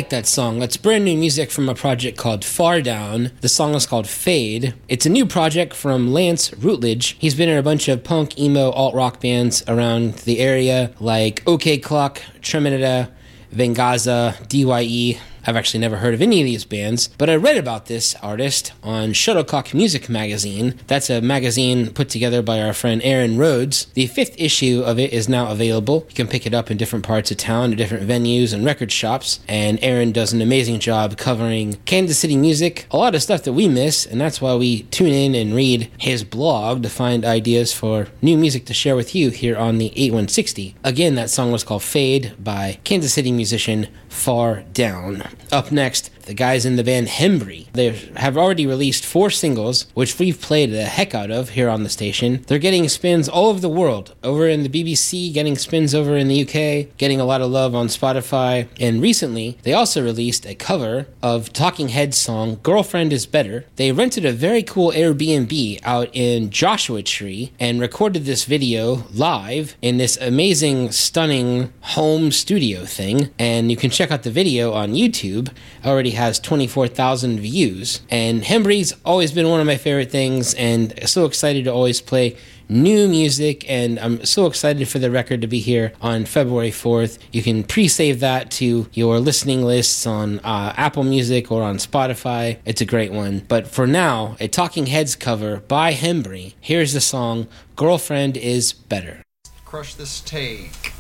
Like 0.10 0.24
that 0.24 0.28
song. 0.28 0.58
That's 0.58 0.76
brand 0.76 1.06
new 1.06 1.16
music 1.16 1.52
from 1.52 1.70
a 1.70 1.76
project 1.76 2.18
called 2.18 2.44
Far 2.44 2.82
Down. 2.82 3.32
The 3.42 3.50
song 3.50 3.76
is 3.76 3.86
called 3.86 4.08
Fade. 4.08 4.74
It's 4.88 5.06
a 5.06 5.10
new 5.10 5.28
project 5.28 5.76
from 5.76 6.12
Lance 6.12 6.52
Routledge. 6.54 7.16
He's 7.20 7.36
been 7.36 7.48
in 7.48 7.60
a 7.60 7.62
bunch 7.62 7.88
of 7.88 8.04
punk, 8.04 8.40
emo, 8.40 8.72
alt 8.72 8.96
rock 8.96 9.22
bands 9.22 9.64
around 9.68 10.16
the 10.26 10.40
area 10.40 10.92
like 11.00 11.44
OK 11.46 11.78
Clock, 11.78 12.24
Treminita, 12.42 13.12
Vengaza, 13.54 14.36
DYE. 14.48 15.20
I've 15.50 15.56
actually 15.56 15.80
never 15.80 15.98
heard 15.98 16.14
of 16.14 16.22
any 16.22 16.42
of 16.42 16.46
these 16.46 16.64
bands, 16.64 17.08
but 17.18 17.28
I 17.28 17.36
read 17.36 17.58
about 17.58 17.88
this 17.88 18.14
artist 18.22 18.72
on 18.84 19.14
Shuttlecock 19.14 19.74
Music 19.74 20.08
Magazine. 20.08 20.76
That's 20.86 21.10
a 21.10 21.22
magazine 21.22 21.90
put 21.90 22.08
together 22.08 22.44
by 22.44 22.62
our 22.62 22.72
friend 22.72 23.02
Aaron 23.04 23.36
Rhodes. 23.36 23.86
The 23.96 24.06
fifth 24.06 24.36
issue 24.38 24.84
of 24.86 25.00
it 25.00 25.12
is 25.12 25.28
now 25.28 25.50
available. 25.50 26.06
You 26.08 26.14
can 26.14 26.28
pick 26.28 26.46
it 26.46 26.54
up 26.54 26.70
in 26.70 26.78
different 26.78 27.04
parts 27.04 27.32
of 27.32 27.38
town, 27.38 27.72
at 27.72 27.80
different 27.80 28.08
venues 28.08 28.54
and 28.54 28.64
record 28.64 28.92
shops. 28.92 29.40
And 29.48 29.80
Aaron 29.82 30.12
does 30.12 30.34
an 30.34 30.42
amazing 30.44 30.82
job 30.82 31.18
covering 31.18 31.80
Kansas 31.86 32.20
City 32.20 32.38
music, 32.38 32.86
a 32.92 32.98
lot 32.98 33.16
of 33.16 33.24
stuff 33.24 33.42
that 33.42 33.54
we 33.54 33.68
miss, 33.68 34.06
and 34.06 34.22
that's 34.22 34.40
why 34.40 34.54
we 34.54 34.84
tune 34.84 35.14
in 35.14 35.34
and 35.34 35.56
read 35.56 35.90
his 35.98 36.24
blog 36.24 36.84
to 36.84 36.90
find 36.92 37.26
ideas 37.26 37.74
for 37.74 38.06
new 38.22 38.38
music 38.38 38.68
to 38.68 38.74
share 38.76 38.96
with 38.96 39.16
you 39.16 39.32
here 39.32 39.58
on 39.58 39.80
the 39.80 39.88
8160. 39.88 40.76
Again, 40.84 41.16
that 41.16 41.32
song 41.32 41.52
was 41.52 41.64
called 41.64 41.82
Fade 41.82 42.36
by 42.38 42.78
Kansas 42.84 43.16
City 43.16 43.32
musician 43.32 43.88
Far 44.20 44.64
Down. 44.74 45.24
Up 45.50 45.72
next, 45.72 46.12
the 46.30 46.36
guys 46.36 46.64
in 46.64 46.76
the 46.76 46.84
band 46.84 47.08
Hembree. 47.08 47.72
They 47.74 47.90
have 48.18 48.38
already 48.38 48.68
released 48.68 49.04
four 49.04 49.32
singles, 49.32 49.88
which 49.96 50.20
we've 50.20 50.40
played 50.40 50.70
the 50.72 50.86
heck 50.86 51.16
out 51.16 51.32
of 51.32 51.50
here 51.50 51.68
on 51.68 51.82
the 51.82 51.90
station. 51.90 52.44
They're 52.46 52.60
getting 52.60 52.88
spins 52.88 53.28
all 53.28 53.48
over 53.48 53.60
the 53.60 53.68
world. 53.68 54.14
Over 54.24 54.48
in 54.48 54.62
the 54.62 54.70
BBC, 54.70 55.34
getting 55.34 55.58
spins 55.58 55.96
over 55.96 56.16
in 56.16 56.28
the 56.28 56.44
UK, 56.44 56.96
getting 56.98 57.20
a 57.20 57.26
lot 57.26 57.42
of 57.42 57.50
love 57.50 57.74
on 57.74 57.88
Spotify. 57.88 58.68
And 58.80 59.02
recently, 59.02 59.58
they 59.64 59.74
also 59.74 60.04
released 60.04 60.46
a 60.46 60.54
cover 60.54 61.08
of 61.24 61.52
Talking 61.52 61.90
Heads 61.90 62.16
song 62.16 62.60
Girlfriend 62.62 63.12
is 63.12 63.26
Better. 63.26 63.66
They 63.78 63.92
rented 63.92 64.24
a 64.24 64.32
very 64.32 64.62
cool 64.62 64.92
Airbnb 64.92 65.80
out 65.82 66.10
in 66.14 66.52
Joshua 66.52 67.02
Tree 67.02 67.54
and 67.60 67.82
recorded 67.82 68.26
this 68.26 68.46
video 68.46 69.08
live 69.12 69.76
in 69.82 69.98
this 69.98 70.16
amazing, 70.18 70.92
stunning 70.92 71.74
home 71.82 72.32
studio 72.32 72.86
thing. 72.86 73.32
And 73.40 73.72
you 73.72 73.78
can 73.78 73.90
check 73.90 74.12
out 74.12 74.22
the 74.22 74.30
video 74.30 74.74
on 74.74 74.94
YouTube. 74.94 75.50
Already 75.84 76.19
has 76.20 76.40
24,000 76.40 77.40
views. 77.40 78.02
And 78.10 78.44
Hembree's 78.44 78.94
always 79.06 79.32
been 79.32 79.50
one 79.50 79.62
of 79.62 79.66
my 79.66 79.78
favorite 79.78 80.12
things, 80.12 80.54
and 80.54 80.94
so 81.10 81.26
excited 81.26 81.64
to 81.64 81.72
always 81.72 82.02
play 82.02 82.36
new 82.68 83.08
music. 83.08 83.68
And 83.70 83.98
I'm 84.00 84.24
so 84.26 84.46
excited 84.46 84.88
for 84.88 85.00
the 85.00 85.10
record 85.10 85.42
to 85.42 85.48
be 85.48 85.60
here 85.60 85.94
on 86.02 86.26
February 86.26 86.72
4th. 86.72 87.20
You 87.32 87.42
can 87.42 87.64
pre 87.64 87.88
save 87.88 88.20
that 88.20 88.52
to 88.52 88.88
your 88.94 89.20
listening 89.20 89.64
lists 89.64 90.06
on 90.06 90.40
uh, 90.40 90.74
Apple 90.76 91.04
Music 91.04 91.52
or 91.52 91.64
on 91.64 91.78
Spotify. 91.78 92.58
It's 92.66 92.82
a 92.82 92.86
great 92.86 93.12
one. 93.12 93.46
But 93.48 93.68
for 93.68 93.88
now, 93.88 94.36
a 94.40 94.48
Talking 94.48 94.88
Heads 94.88 95.16
cover 95.16 95.62
by 95.62 95.94
Hembry. 95.94 96.54
Here's 96.60 96.94
the 96.94 97.02
song 97.02 97.48
Girlfriend 97.76 98.36
is 98.38 98.74
Better. 98.74 99.24
Crush 99.66 99.96
this 99.96 100.22
take. 100.22 100.94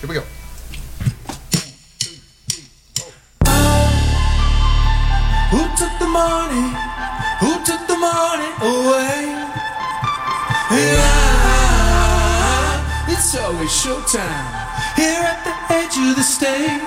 Here 0.00 0.08
we 0.08 0.14
go. 0.14 0.24
Money, 6.12 6.74
Who 7.38 7.62
took 7.64 7.86
the 7.86 7.96
money 7.96 8.50
away? 8.62 9.30
Yeah, 11.80 13.06
it's 13.08 13.36
always 13.36 13.70
showtime 13.70 14.50
here 14.96 15.22
at 15.22 15.44
the 15.46 15.54
edge 15.72 15.96
of 15.96 16.16
the 16.16 16.22
stage. 16.24 16.82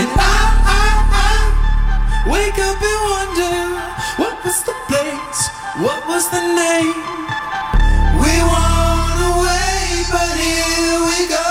And 0.00 0.08
I, 0.08 0.38
I, 0.72 0.88
I 1.12 2.30
wake 2.32 2.58
up 2.58 2.80
and 2.80 3.00
wonder 3.12 3.56
what 4.24 4.36
was 4.42 4.62
the 4.64 4.74
place, 4.88 5.40
what 5.84 6.00
was 6.08 6.30
the 6.30 6.40
name? 6.40 6.96
We 8.16 8.32
won 8.52 9.16
away, 9.36 10.04
but 10.10 10.32
here 10.40 11.00
we 11.12 11.28
go 11.28 11.44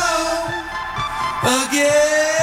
again. 1.61 2.34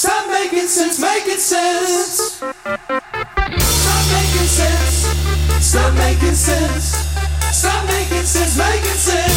Stop 0.00 0.30
making 0.30 0.66
sense, 0.66 0.98
making 0.98 1.36
sense. 1.36 2.40
Stop 2.40 2.56
making 4.16 4.48
sense. 4.48 5.04
Stop 5.60 5.92
making 5.94 6.34
sense. 6.34 6.96
Stop 7.52 7.84
making 7.84 8.24
sense, 8.24 8.56
making 8.56 8.96
sense. 8.96 9.34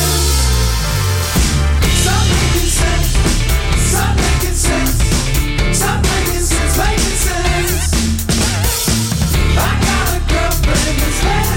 Stop 1.99 2.23
making 2.31 2.69
sense. 2.79 3.11
Stop 3.91 4.15
making 4.15 4.55
sense. 4.55 5.03
Stop 5.75 5.99
making 6.01 6.45
sense, 6.47 6.77
making 6.77 7.17
sense. 7.27 7.91
I 9.59 9.69
got 9.83 10.15
a 10.15 10.19
girlfriend 10.31 10.95
that's 11.03 11.52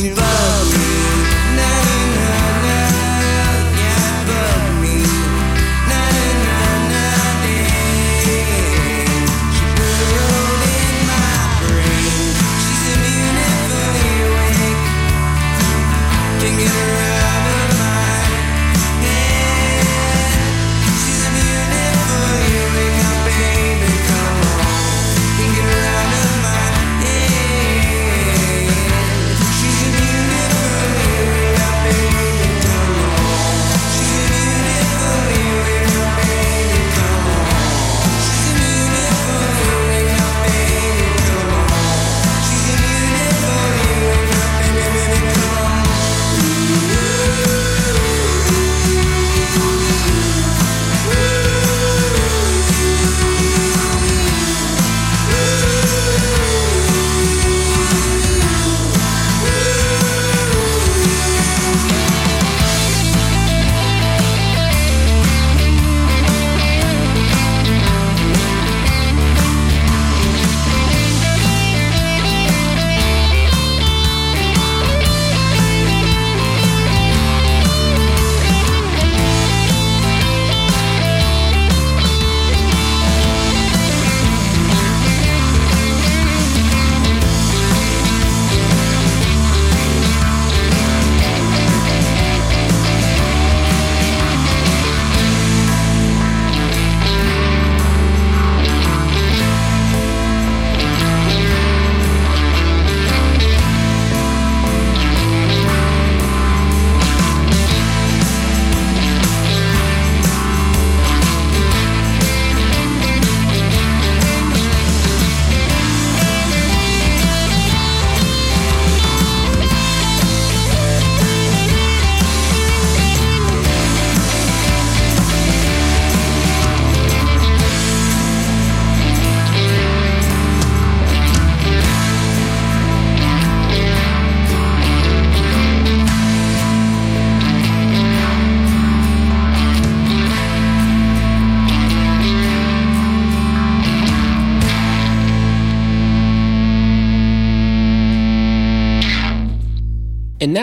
to 0.00 0.21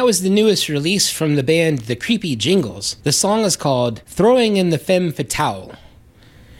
was 0.09 0.23
the 0.23 0.29
newest 0.31 0.69
release 0.69 1.07
from 1.07 1.35
the 1.35 1.43
band 1.43 1.81
The 1.81 1.95
Creepy 1.95 2.35
Jingles. 2.35 2.95
The 3.03 3.11
song 3.11 3.41
is 3.41 3.55
called 3.55 4.01
Throwing 4.07 4.57
in 4.57 4.71
the 4.71 4.79
Femme 4.79 5.11
Fatale. 5.11 5.75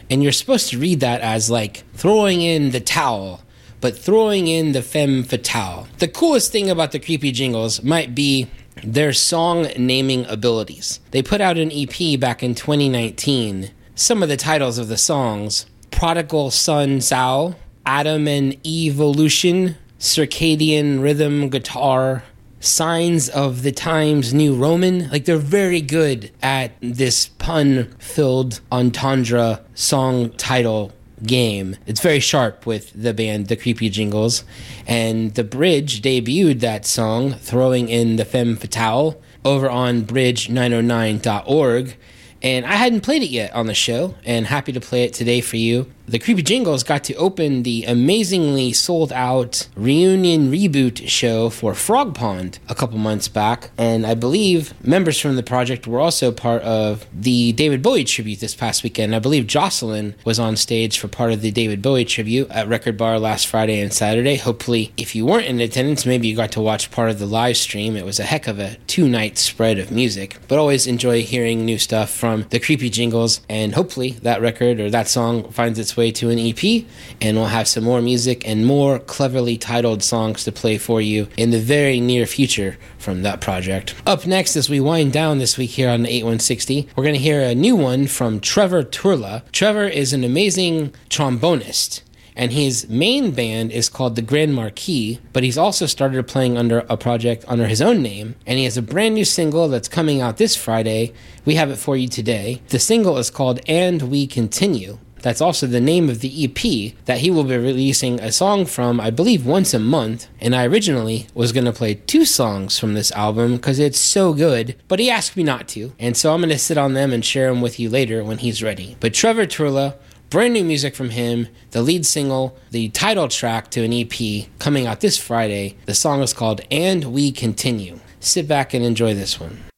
And 0.08 0.22
you're 0.22 0.30
supposed 0.30 0.70
to 0.70 0.78
read 0.78 1.00
that 1.00 1.20
as 1.20 1.50
like 1.50 1.82
throwing 1.92 2.42
in 2.42 2.70
the 2.70 2.78
towel, 2.78 3.42
but 3.80 3.98
throwing 3.98 4.46
in 4.46 4.70
the 4.70 4.82
femme 4.82 5.24
fatale. 5.24 5.88
The 5.98 6.06
coolest 6.06 6.52
thing 6.52 6.70
about 6.70 6.92
the 6.92 7.00
Creepy 7.00 7.32
Jingles 7.32 7.82
might 7.82 8.14
be 8.14 8.46
their 8.84 9.12
song 9.12 9.66
naming 9.76 10.26
abilities. 10.26 11.00
They 11.10 11.20
put 11.20 11.40
out 11.40 11.58
an 11.58 11.72
EP 11.72 12.20
back 12.20 12.44
in 12.44 12.54
2019. 12.54 13.72
Some 13.96 14.22
of 14.22 14.28
the 14.28 14.36
titles 14.36 14.78
of 14.78 14.86
the 14.86 14.96
songs 14.96 15.66
Prodigal 15.90 16.52
Son 16.52 17.00
Sao, 17.00 17.56
Adam 17.84 18.28
and 18.28 18.64
Evolution, 18.64 19.74
Circadian 19.98 21.02
Rhythm 21.02 21.48
Guitar, 21.48 22.22
Signs 22.60 23.30
of 23.30 23.62
the 23.62 23.72
Times 23.72 24.34
New 24.34 24.54
Roman. 24.54 25.10
Like 25.10 25.24
they're 25.24 25.38
very 25.38 25.80
good 25.80 26.30
at 26.42 26.72
this 26.80 27.28
pun 27.28 27.94
filled 27.98 28.60
entendre 28.70 29.62
song 29.74 30.30
title 30.32 30.92
game. 31.22 31.76
It's 31.86 32.00
very 32.00 32.20
sharp 32.20 32.66
with 32.66 32.92
the 32.94 33.14
band 33.14 33.48
The 33.48 33.56
Creepy 33.56 33.88
Jingles. 33.88 34.44
And 34.86 35.34
The 35.34 35.44
Bridge 35.44 36.02
debuted 36.02 36.60
that 36.60 36.86
song, 36.86 37.32
throwing 37.32 37.88
in 37.88 38.16
the 38.16 38.24
Femme 38.24 38.56
Fatale, 38.56 39.20
over 39.44 39.70
on 39.70 40.02
bridge909.org. 40.02 41.96
And 42.42 42.64
I 42.64 42.72
hadn't 42.72 43.02
played 43.02 43.22
it 43.22 43.30
yet 43.30 43.54
on 43.54 43.66
the 43.66 43.74
show, 43.74 44.14
and 44.24 44.46
happy 44.46 44.72
to 44.72 44.80
play 44.80 45.04
it 45.04 45.12
today 45.12 45.40
for 45.42 45.56
you. 45.56 45.90
The 46.10 46.18
Creepy 46.18 46.42
Jingles 46.42 46.82
got 46.82 47.04
to 47.04 47.14
open 47.14 47.62
the 47.62 47.84
amazingly 47.84 48.72
sold 48.72 49.12
out 49.12 49.68
reunion 49.76 50.50
reboot 50.50 51.08
show 51.08 51.50
for 51.50 51.72
Frogpond 51.72 52.58
a 52.68 52.74
couple 52.74 52.98
months 52.98 53.28
back, 53.28 53.70
and 53.78 54.04
I 54.04 54.14
believe 54.14 54.74
members 54.84 55.20
from 55.20 55.36
the 55.36 55.44
project 55.44 55.86
were 55.86 56.00
also 56.00 56.32
part 56.32 56.62
of 56.62 57.06
the 57.14 57.52
David 57.52 57.80
Bowie 57.80 58.02
tribute 58.02 58.40
this 58.40 58.56
past 58.56 58.82
weekend. 58.82 59.14
I 59.14 59.20
believe 59.20 59.46
Jocelyn 59.46 60.16
was 60.24 60.40
on 60.40 60.56
stage 60.56 60.98
for 60.98 61.06
part 61.06 61.30
of 61.30 61.42
the 61.42 61.52
David 61.52 61.80
Bowie 61.80 62.04
tribute 62.04 62.50
at 62.50 62.66
Record 62.66 62.96
Bar 62.96 63.20
last 63.20 63.46
Friday 63.46 63.78
and 63.78 63.92
Saturday. 63.92 64.34
Hopefully, 64.34 64.92
if 64.96 65.14
you 65.14 65.24
weren't 65.24 65.46
in 65.46 65.60
attendance, 65.60 66.04
maybe 66.04 66.26
you 66.26 66.34
got 66.34 66.50
to 66.50 66.60
watch 66.60 66.90
part 66.90 67.10
of 67.10 67.20
the 67.20 67.26
live 67.26 67.56
stream. 67.56 67.94
It 67.94 68.04
was 68.04 68.18
a 68.18 68.24
heck 68.24 68.48
of 68.48 68.58
a 68.58 68.78
two 68.88 69.08
night 69.08 69.38
spread 69.38 69.78
of 69.78 69.92
music, 69.92 70.38
but 70.48 70.58
always 70.58 70.88
enjoy 70.88 71.22
hearing 71.22 71.64
new 71.64 71.78
stuff 71.78 72.10
from 72.10 72.46
the 72.50 72.58
Creepy 72.58 72.90
Jingles, 72.90 73.42
and 73.48 73.76
hopefully 73.76 74.16
that 74.22 74.40
record 74.40 74.80
or 74.80 74.90
that 74.90 75.06
song 75.06 75.48
finds 75.52 75.78
its 75.78 75.96
way 75.96 75.99
to 76.08 76.30
an 76.30 76.38
EP, 76.38 76.86
and 77.20 77.36
we'll 77.36 77.46
have 77.46 77.68
some 77.68 77.84
more 77.84 78.00
music 78.00 78.48
and 78.48 78.64
more 78.64 78.98
cleverly 78.98 79.58
titled 79.58 80.02
songs 80.02 80.44
to 80.44 80.52
play 80.52 80.78
for 80.78 81.02
you 81.02 81.28
in 81.36 81.50
the 81.50 81.58
very 81.58 82.00
near 82.00 82.24
future 82.24 82.78
from 82.96 83.22
that 83.22 83.42
project. 83.42 83.94
Up 84.06 84.26
next, 84.26 84.56
as 84.56 84.70
we 84.70 84.80
wind 84.80 85.12
down 85.12 85.38
this 85.38 85.58
week 85.58 85.70
here 85.70 85.90
on 85.90 86.02
the 86.04 86.08
8160, 86.08 86.88
we're 86.96 87.04
going 87.04 87.14
to 87.14 87.20
hear 87.20 87.42
a 87.42 87.54
new 87.54 87.76
one 87.76 88.06
from 88.06 88.40
Trevor 88.40 88.82
Turla. 88.82 89.42
Trevor 89.52 89.86
is 89.86 90.14
an 90.14 90.24
amazing 90.24 90.94
trombonist 91.10 92.00
and 92.40 92.52
his 92.52 92.88
main 92.88 93.32
band 93.32 93.70
is 93.70 93.90
called 93.90 94.16
the 94.16 94.22
Grand 94.22 94.54
Marquis, 94.54 95.20
but 95.34 95.42
he's 95.42 95.58
also 95.58 95.84
started 95.84 96.26
playing 96.26 96.56
under 96.56 96.86
a 96.88 96.96
project 96.96 97.44
under 97.46 97.66
his 97.66 97.82
own 97.82 98.02
name, 98.02 98.34
and 98.46 98.58
he 98.58 98.64
has 98.64 98.78
a 98.78 98.82
brand 98.82 99.14
new 99.14 99.26
single 99.26 99.68
that's 99.68 99.88
coming 99.88 100.22
out 100.22 100.38
this 100.38 100.56
Friday. 100.56 101.12
We 101.44 101.56
have 101.56 101.70
it 101.70 101.76
for 101.76 101.98
you 101.98 102.08
today. 102.08 102.62
The 102.68 102.78
single 102.78 103.18
is 103.18 103.30
called 103.30 103.60
And 103.68 104.02
We 104.02 104.26
Continue. 104.26 104.98
That's 105.22 105.40
also 105.40 105.66
the 105.66 105.80
name 105.80 106.08
of 106.08 106.20
the 106.20 106.44
EP 106.44 106.94
that 107.04 107.18
he 107.18 107.30
will 107.30 107.44
be 107.44 107.56
releasing 107.56 108.20
a 108.20 108.32
song 108.32 108.66
from, 108.66 109.00
I 109.00 109.10
believe, 109.10 109.46
once 109.46 109.74
a 109.74 109.78
month. 109.78 110.26
And 110.40 110.54
I 110.54 110.66
originally 110.66 111.26
was 111.34 111.52
going 111.52 111.66
to 111.66 111.72
play 111.72 111.94
two 111.94 112.24
songs 112.24 112.78
from 112.78 112.94
this 112.94 113.12
album 113.12 113.56
because 113.56 113.78
it's 113.78 113.98
so 113.98 114.32
good, 114.32 114.76
but 114.88 114.98
he 114.98 115.10
asked 115.10 115.36
me 115.36 115.42
not 115.42 115.68
to. 115.68 115.92
And 115.98 116.16
so 116.16 116.32
I'm 116.32 116.40
going 116.40 116.50
to 116.50 116.58
sit 116.58 116.78
on 116.78 116.94
them 116.94 117.12
and 117.12 117.24
share 117.24 117.50
them 117.50 117.60
with 117.60 117.78
you 117.78 117.88
later 117.90 118.24
when 118.24 118.38
he's 118.38 118.62
ready. 118.62 118.96
But 119.00 119.14
Trevor 119.14 119.46
Turla, 119.46 119.94
brand 120.30 120.54
new 120.54 120.64
music 120.64 120.94
from 120.94 121.10
him, 121.10 121.48
the 121.72 121.82
lead 121.82 122.06
single, 122.06 122.56
the 122.70 122.88
title 122.90 123.28
track 123.28 123.70
to 123.72 123.84
an 123.84 123.92
EP 123.92 124.48
coming 124.58 124.86
out 124.86 125.00
this 125.00 125.18
Friday. 125.18 125.76
The 125.86 125.94
song 125.94 126.22
is 126.22 126.32
called 126.32 126.60
And 126.70 127.06
We 127.06 127.32
Continue. 127.32 128.00
Sit 128.20 128.46
back 128.46 128.74
and 128.74 128.84
enjoy 128.84 129.14
this 129.14 129.40
one. 129.40 129.69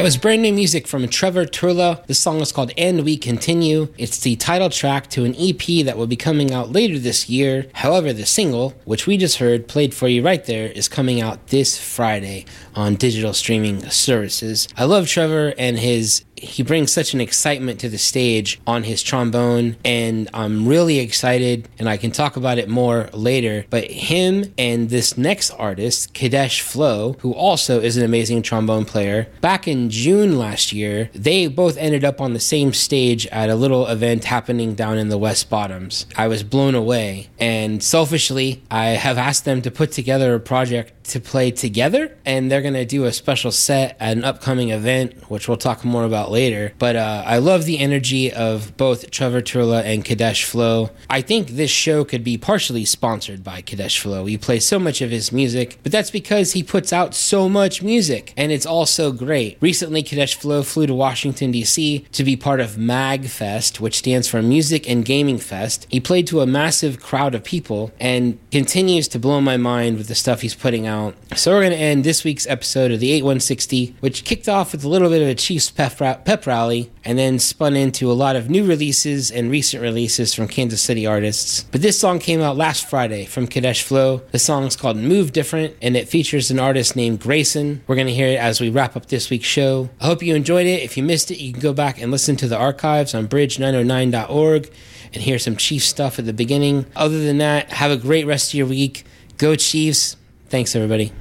That 0.00 0.04
was 0.04 0.16
brand 0.16 0.40
new 0.40 0.54
music 0.54 0.86
from 0.86 1.06
Trevor 1.08 1.44
Turla. 1.44 2.06
The 2.06 2.14
song 2.14 2.40
is 2.40 2.52
called 2.52 2.72
And 2.78 3.04
We 3.04 3.18
Continue. 3.18 3.92
It's 3.98 4.18
the 4.18 4.34
title 4.36 4.70
track 4.70 5.10
to 5.10 5.26
an 5.26 5.36
EP 5.38 5.84
that 5.84 5.98
will 5.98 6.06
be 6.06 6.16
coming 6.16 6.54
out 6.54 6.72
later 6.72 6.98
this 6.98 7.28
year. 7.28 7.66
However, 7.74 8.14
the 8.14 8.24
single, 8.24 8.70
which 8.86 9.06
we 9.06 9.18
just 9.18 9.36
heard 9.36 9.68
played 9.68 9.92
for 9.92 10.08
you 10.08 10.22
right 10.22 10.42
there, 10.42 10.68
is 10.68 10.88
coming 10.88 11.20
out 11.20 11.48
this 11.48 11.78
Friday 11.78 12.46
on 12.74 12.94
digital 12.94 13.34
streaming 13.34 13.90
services. 13.90 14.68
I 14.74 14.84
love 14.84 15.06
Trevor 15.06 15.52
and 15.58 15.78
his 15.78 16.24
he 16.40 16.62
brings 16.62 16.90
such 16.90 17.12
an 17.12 17.20
excitement 17.20 17.78
to 17.80 17.88
the 17.88 17.98
stage 17.98 18.60
on 18.66 18.84
his 18.84 19.02
trombone 19.02 19.76
and 19.84 20.28
I'm 20.32 20.66
really 20.66 20.98
excited 20.98 21.68
and 21.78 21.88
I 21.88 21.96
can 21.96 22.10
talk 22.10 22.36
about 22.36 22.58
it 22.58 22.68
more 22.68 23.08
later. 23.12 23.66
But 23.68 23.90
him 23.90 24.52
and 24.56 24.88
this 24.88 25.18
next 25.18 25.50
artist 25.50 26.14
Kadesh 26.14 26.62
Flow 26.62 27.16
who 27.20 27.32
also 27.32 27.80
is 27.80 27.96
an 27.96 28.04
amazing 28.04 28.42
trombone 28.42 28.84
player 28.84 29.28
back 29.40 29.68
in 29.68 29.90
June 29.90 30.38
last 30.38 30.72
year 30.72 31.10
they 31.12 31.46
both 31.46 31.76
ended 31.76 32.04
up 32.04 32.20
on 32.20 32.32
the 32.32 32.40
same 32.40 32.72
stage 32.72 33.26
at 33.26 33.50
a 33.50 33.54
little 33.54 33.86
event 33.86 34.24
happening 34.24 34.74
down 34.74 34.96
in 34.96 35.08
the 35.08 35.18
West 35.18 35.50
Bottoms. 35.50 36.06
I 36.16 36.28
was 36.28 36.42
blown 36.42 36.74
away 36.74 37.28
and 37.38 37.82
selfishly 37.82 38.62
I 38.70 38.88
have 38.88 39.18
asked 39.18 39.44
them 39.44 39.60
to 39.62 39.70
put 39.70 39.92
together 39.92 40.34
a 40.34 40.40
project 40.40 40.99
to 41.10 41.20
play 41.20 41.50
together 41.50 42.16
and 42.24 42.50
they're 42.50 42.62
going 42.62 42.74
to 42.74 42.84
do 42.84 43.04
a 43.04 43.12
special 43.12 43.50
set 43.50 43.96
at 44.00 44.16
an 44.16 44.24
upcoming 44.24 44.70
event 44.70 45.14
which 45.30 45.48
we'll 45.48 45.56
talk 45.56 45.84
more 45.84 46.04
about 46.04 46.30
later. 46.30 46.72
But 46.78 46.96
uh, 46.96 47.24
i 47.26 47.38
love 47.38 47.64
the 47.64 47.78
energy 47.78 48.32
of 48.32 48.76
both 48.76 49.10
trevor 49.10 49.42
turla 49.42 49.82
and 49.82 50.04
kadesh 50.04 50.44
flow. 50.44 50.90
I 51.08 51.20
think 51.20 51.48
this 51.48 51.70
show 51.70 52.04
could 52.04 52.24
be 52.24 52.38
partially 52.38 52.84
sponsored 52.84 53.42
by 53.42 53.60
kadesh 53.60 53.98
flow. 53.98 54.24
We 54.24 54.36
play 54.36 54.60
so 54.60 54.78
much 54.78 55.00
of 55.00 55.10
his 55.10 55.32
music 55.32 55.78
but 55.82 55.92
that's 55.92 56.10
because 56.10 56.52
he 56.52 56.62
puts 56.62 56.92
out 56.92 57.14
so 57.14 57.48
much 57.48 57.82
music 57.82 58.32
and 58.36 58.52
it's 58.52 58.66
all 58.66 58.86
so 58.86 59.10
great. 59.10 59.58
Recently 59.60 60.02
kadesh 60.02 60.36
flow 60.36 60.62
flew 60.62 60.86
to 60.86 60.94
washington 60.94 61.50
d.c 61.50 62.06
to 62.12 62.24
be 62.24 62.36
part 62.36 62.60
of 62.60 62.76
magfest 62.76 63.80
which 63.80 63.98
stands 63.98 64.28
for 64.28 64.42
music 64.42 64.88
and 64.88 65.04
gaming 65.04 65.38
fest. 65.38 65.86
He 65.90 66.00
played 66.00 66.26
to 66.28 66.40
a 66.40 66.46
massive 66.46 67.00
crowd 67.00 67.34
of 67.34 67.42
people 67.42 67.90
and 67.98 68.38
continues 68.50 69.08
to 69.08 69.18
blow 69.18 69.40
my 69.40 69.56
mind 69.56 69.98
with 69.98 70.06
the 70.08 70.14
stuff 70.14 70.42
he's 70.42 70.54
putting 70.54 70.86
out 70.86 70.99
so 71.36 71.52
we're 71.52 71.60
going 71.60 71.72
to 71.72 71.78
end 71.78 72.04
this 72.04 72.24
week's 72.24 72.46
episode 72.46 72.90
of 72.90 73.00
the 73.00 73.12
8160, 73.12 73.96
which 74.00 74.24
kicked 74.24 74.48
off 74.48 74.72
with 74.72 74.84
a 74.84 74.88
little 74.88 75.08
bit 75.08 75.22
of 75.22 75.28
a 75.28 75.34
Chiefs 75.34 75.70
pep, 75.70 76.00
rally 76.46 76.90
and 77.04 77.18
then 77.18 77.38
spun 77.38 77.76
into 77.76 78.10
a 78.10 78.14
lot 78.14 78.36
of 78.36 78.50
new 78.50 78.64
releases 78.64 79.30
and 79.30 79.50
recent 79.50 79.82
releases 79.82 80.34
from 80.34 80.48
Kansas 80.48 80.82
City 80.82 81.06
artists. 81.06 81.64
But 81.64 81.82
this 81.82 81.98
song 81.98 82.18
came 82.18 82.40
out 82.40 82.56
last 82.56 82.88
Friday 82.88 83.24
from 83.24 83.46
Kadesh 83.46 83.82
Flow. 83.82 84.18
The 84.32 84.38
song 84.38 84.64
is 84.64 84.76
called 84.76 84.96
Move 84.96 85.32
Different 85.32 85.76
and 85.80 85.96
it 85.96 86.08
features 86.08 86.50
an 86.50 86.58
artist 86.58 86.96
named 86.96 87.20
Grayson. 87.20 87.82
We're 87.86 87.94
going 87.94 88.06
to 88.06 88.14
hear 88.14 88.28
it 88.28 88.38
as 88.38 88.60
we 88.60 88.70
wrap 88.70 88.96
up 88.96 89.06
this 89.06 89.30
week's 89.30 89.46
show. 89.46 89.90
I 90.00 90.06
hope 90.06 90.22
you 90.22 90.34
enjoyed 90.34 90.66
it. 90.66 90.82
If 90.82 90.96
you 90.96 91.02
missed 91.02 91.30
it, 91.30 91.38
you 91.38 91.52
can 91.52 91.60
go 91.60 91.72
back 91.72 92.00
and 92.00 92.10
listen 92.10 92.36
to 92.36 92.48
the 92.48 92.56
archives 92.56 93.14
on 93.14 93.28
bridge909.org 93.28 94.70
and 95.12 95.22
hear 95.22 95.38
some 95.38 95.56
Chiefs 95.56 95.86
stuff 95.86 96.18
at 96.18 96.26
the 96.26 96.32
beginning. 96.32 96.86
Other 96.94 97.22
than 97.24 97.38
that, 97.38 97.70
have 97.72 97.90
a 97.90 97.96
great 97.96 98.26
rest 98.26 98.50
of 98.50 98.54
your 98.54 98.66
week. 98.66 99.04
Go 99.38 99.56
Chiefs. 99.56 100.16
Thanks, 100.50 100.74
everybody. 100.74 101.12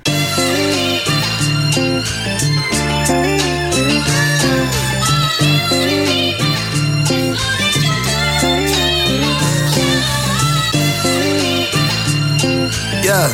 Yeah. 13.05 13.29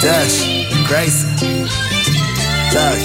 Dash, 0.00 0.36
Grayson. 0.86 1.30
Look. 2.70 2.98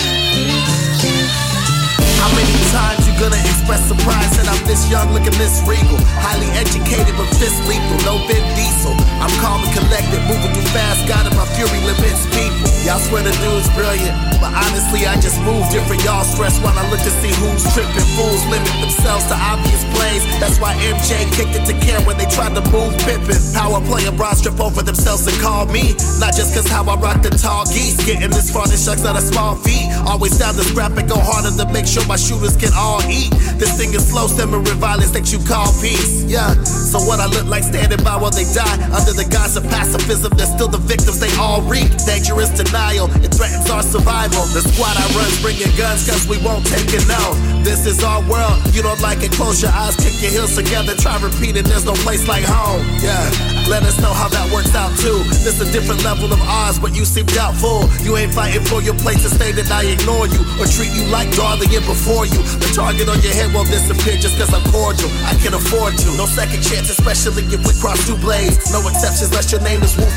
How 2.19 2.29
many 2.35 2.57
times 2.69 3.07
you 3.07 3.08
gonna 3.19 3.35
express 3.51 3.83
surprise 3.85 4.31
that 4.39 4.47
I'm 4.47 4.63
this 4.65 4.89
young, 4.89 5.11
looking 5.11 5.35
this 5.35 5.59
regal? 5.67 5.99
Highly 6.23 6.47
educated, 6.55 7.11
but 7.19 7.27
fist 7.35 7.59
lethal, 7.67 7.99
no 8.07 8.23
Vin 8.25 8.43
Diesel. 8.55 8.95
I'm 9.19 9.31
calm 9.43 9.59
and 9.61 9.73
collected, 9.75 10.23
moving 10.31 10.55
too 10.55 10.67
fast, 10.71 11.03
in 11.27 11.35
my 11.35 11.45
fury 11.53 11.79
limits 11.83 12.25
people. 12.31 12.68
Y'all 12.89 12.97
swear 12.97 13.21
the 13.21 13.29
dude's 13.37 13.69
brilliant, 13.77 14.17
but 14.41 14.49
honestly, 14.49 15.05
I 15.05 15.13
just 15.21 15.37
move 15.45 15.61
different. 15.69 16.01
Y'all 16.01 16.25
stress 16.25 16.57
when 16.57 16.73
I 16.73 16.81
look 16.89 16.97
to 17.05 17.13
see 17.21 17.29
who's 17.37 17.61
tripping. 17.69 18.01
Fools 18.17 18.41
limit 18.49 18.73
themselves 18.81 19.29
to 19.29 19.37
obvious 19.37 19.85
plays. 19.93 20.25
That's 20.41 20.57
why 20.57 20.73
MJ 20.81 21.21
kicked 21.37 21.53
it 21.53 21.69
to 21.69 21.77
Cam 21.85 22.01
when 22.09 22.17
they 22.17 22.25
tried 22.25 22.57
to 22.57 22.65
move 22.73 22.97
Pippin. 23.05 23.37
Power 23.53 23.77
playing 23.85 24.17
broad 24.17 24.41
strip 24.41 24.57
over 24.57 24.81
themselves 24.81 25.29
and 25.29 25.37
call 25.37 25.69
me. 25.69 25.93
Not 26.17 26.33
just 26.33 26.57
cause 26.57 26.65
how 26.65 26.81
I 26.89 26.97
rock 26.97 27.21
the 27.21 27.29
tall 27.29 27.69
geese. 27.69 27.93
Getting 28.09 28.33
this 28.33 28.49
far, 28.49 28.65
this 28.65 28.81
shucks 28.81 29.05
not 29.05 29.13
a 29.13 29.21
small 29.21 29.53
feat. 29.53 29.85
Always 30.09 30.41
down 30.41 30.57
to 30.57 30.65
scrap 30.65 30.97
and 30.97 31.05
go 31.05 31.21
harder 31.21 31.53
to 31.53 31.69
make 31.69 31.85
sure 31.85 32.01
my 32.09 32.17
shooters 32.17 32.57
can 32.57 32.73
all 32.73 33.05
eat. 33.05 33.29
This 33.61 33.77
thing 33.77 33.93
is 33.93 34.09
slow, 34.09 34.25
simmering 34.25 34.65
violence 34.81 35.13
that 35.13 35.29
you 35.29 35.37
call 35.45 35.69
peace. 35.77 36.25
Yeah, 36.25 36.57
so 36.65 36.97
what 37.05 37.21
I 37.21 37.29
look 37.29 37.45
like 37.45 37.61
standing 37.69 38.01
by 38.01 38.17
while 38.17 38.33
they 38.33 38.49
die 38.49 38.81
under 38.89 39.13
the 39.13 39.29
guise 39.29 39.53
of 39.61 39.63
pacifism. 39.69 40.33
They're 40.33 40.49
still 40.49 40.73
the 40.73 40.81
victims 40.81 41.21
they 41.21 41.29
all 41.37 41.61
reap. 41.69 41.93
Dangerous 42.09 42.49
denial, 42.79 43.11
it 43.23 43.31
threatens 43.35 43.69
our 43.69 43.83
survival. 43.83 44.47
The 44.55 44.63
squad 44.63 44.95
I 44.95 45.03
run's 45.11 45.35
bringing 45.43 45.71
guns 45.75 46.07
cause 46.07 46.23
we 46.27 46.39
won't 46.39 46.65
take 46.65 46.87
it 46.95 47.03
no. 47.11 47.35
This 47.59 47.85
is 47.85 48.03
our 48.03 48.23
world, 48.31 48.55
you 48.71 48.81
don't 48.81 49.01
like 49.01 49.19
it, 49.19 49.31
close 49.35 49.61
your 49.61 49.71
eyes, 49.71 49.95
kick 49.99 50.15
your 50.23 50.31
heels 50.31 50.55
together, 50.55 50.95
try 50.95 51.19
repeating. 51.19 51.67
There's 51.67 51.83
no 51.83 51.93
place 52.07 52.27
like 52.27 52.47
home. 52.47 52.79
Yeah, 53.03 53.19
let 53.67 53.83
us 53.83 53.99
know 53.99 54.13
how 54.15 54.31
that 54.31 54.47
works 54.51 54.73
out 54.75 54.95
too. 54.95 55.19
This 55.43 55.59
a 55.59 55.67
different 55.71 56.03
level 56.07 56.31
of 56.31 56.39
odds, 56.47 56.79
but 56.79 56.95
you 56.95 57.03
seem 57.03 57.27
doubtful. 57.27 57.83
You 57.99 58.15
ain't 58.15 58.33
fighting 58.33 58.63
for 58.63 58.81
your 58.81 58.95
place 58.95 59.21
to 59.27 59.29
stay, 59.29 59.51
then 59.51 59.67
I 59.71 59.83
ignore 59.83 60.27
you 60.31 60.39
or 60.55 60.65
treat 60.65 60.95
you 60.95 61.03
like 61.11 61.27
darling 61.35 61.71
it 61.75 61.83
before 61.83 62.23
you. 62.25 62.39
The 62.63 62.71
target 62.71 63.11
on 63.11 63.19
your 63.19 63.35
head 63.35 63.51
won't 63.51 63.67
disappear 63.67 64.15
just 64.15 64.39
cause 64.39 64.53
I'm 64.55 64.63
cordial. 64.71 65.11
I 65.27 65.35
can 65.43 65.53
afford 65.53 65.99
to. 65.99 66.07
No 66.15 66.25
second 66.25 66.63
chance, 66.63 66.87
especially 66.87 67.43
if 67.51 67.59
we 67.67 67.75
cross 67.83 67.99
two 68.07 68.15
blades. 68.23 68.71
No 68.71 68.79
exceptions 68.87 69.35
unless 69.35 69.51
your 69.51 69.61
name 69.61 69.83
is 69.83 69.95
Wu. 69.99 70.07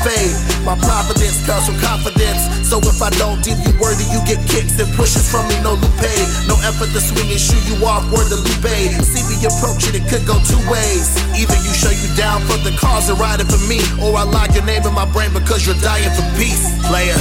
My 0.63 0.75
providence 0.79 1.45
comes 1.45 1.67
from 1.67 1.79
confidence. 1.79 2.42
So 2.63 2.79
if 2.83 3.01
I 3.01 3.09
don't 3.21 3.43
deem 3.43 3.59
you 3.61 3.73
worthy, 3.79 4.05
you 4.09 4.19
get 4.25 4.41
kicks 4.49 4.79
and 4.79 4.89
pushes 4.95 5.29
from 5.29 5.47
me, 5.47 5.55
no 5.61 5.73
Lupe. 5.77 6.13
No 6.47 6.55
effort 6.65 6.89
to 6.95 7.01
swing 7.01 7.29
and 7.29 7.39
shoot 7.39 7.61
you 7.69 7.77
off, 7.85 8.03
word 8.09 8.27
to 8.29 8.39
Lupe. 8.39 8.73
See 9.03 9.23
me 9.29 9.37
approach 9.45 9.85
it, 9.89 9.95
it 9.95 10.05
could 10.09 10.25
go 10.25 10.39
two 10.43 10.59
ways. 10.71 11.13
Either 11.37 11.57
you 11.61 11.73
show 11.73 11.93
you 11.93 12.09
down 12.15 12.41
for 12.49 12.57
the 12.65 12.75
cause 12.79 13.09
and 13.09 13.19
riding 13.19 13.47
for 13.47 13.61
me, 13.67 13.79
or 14.01 14.17
I 14.17 14.23
lock 14.23 14.53
your 14.55 14.65
name 14.65 14.83
in 14.83 14.93
my 14.93 15.05
brain 15.11 15.31
because 15.33 15.65
you're 15.65 15.79
dying 15.81 16.09
for 16.15 16.25
peace, 16.37 16.65
player. 16.87 17.17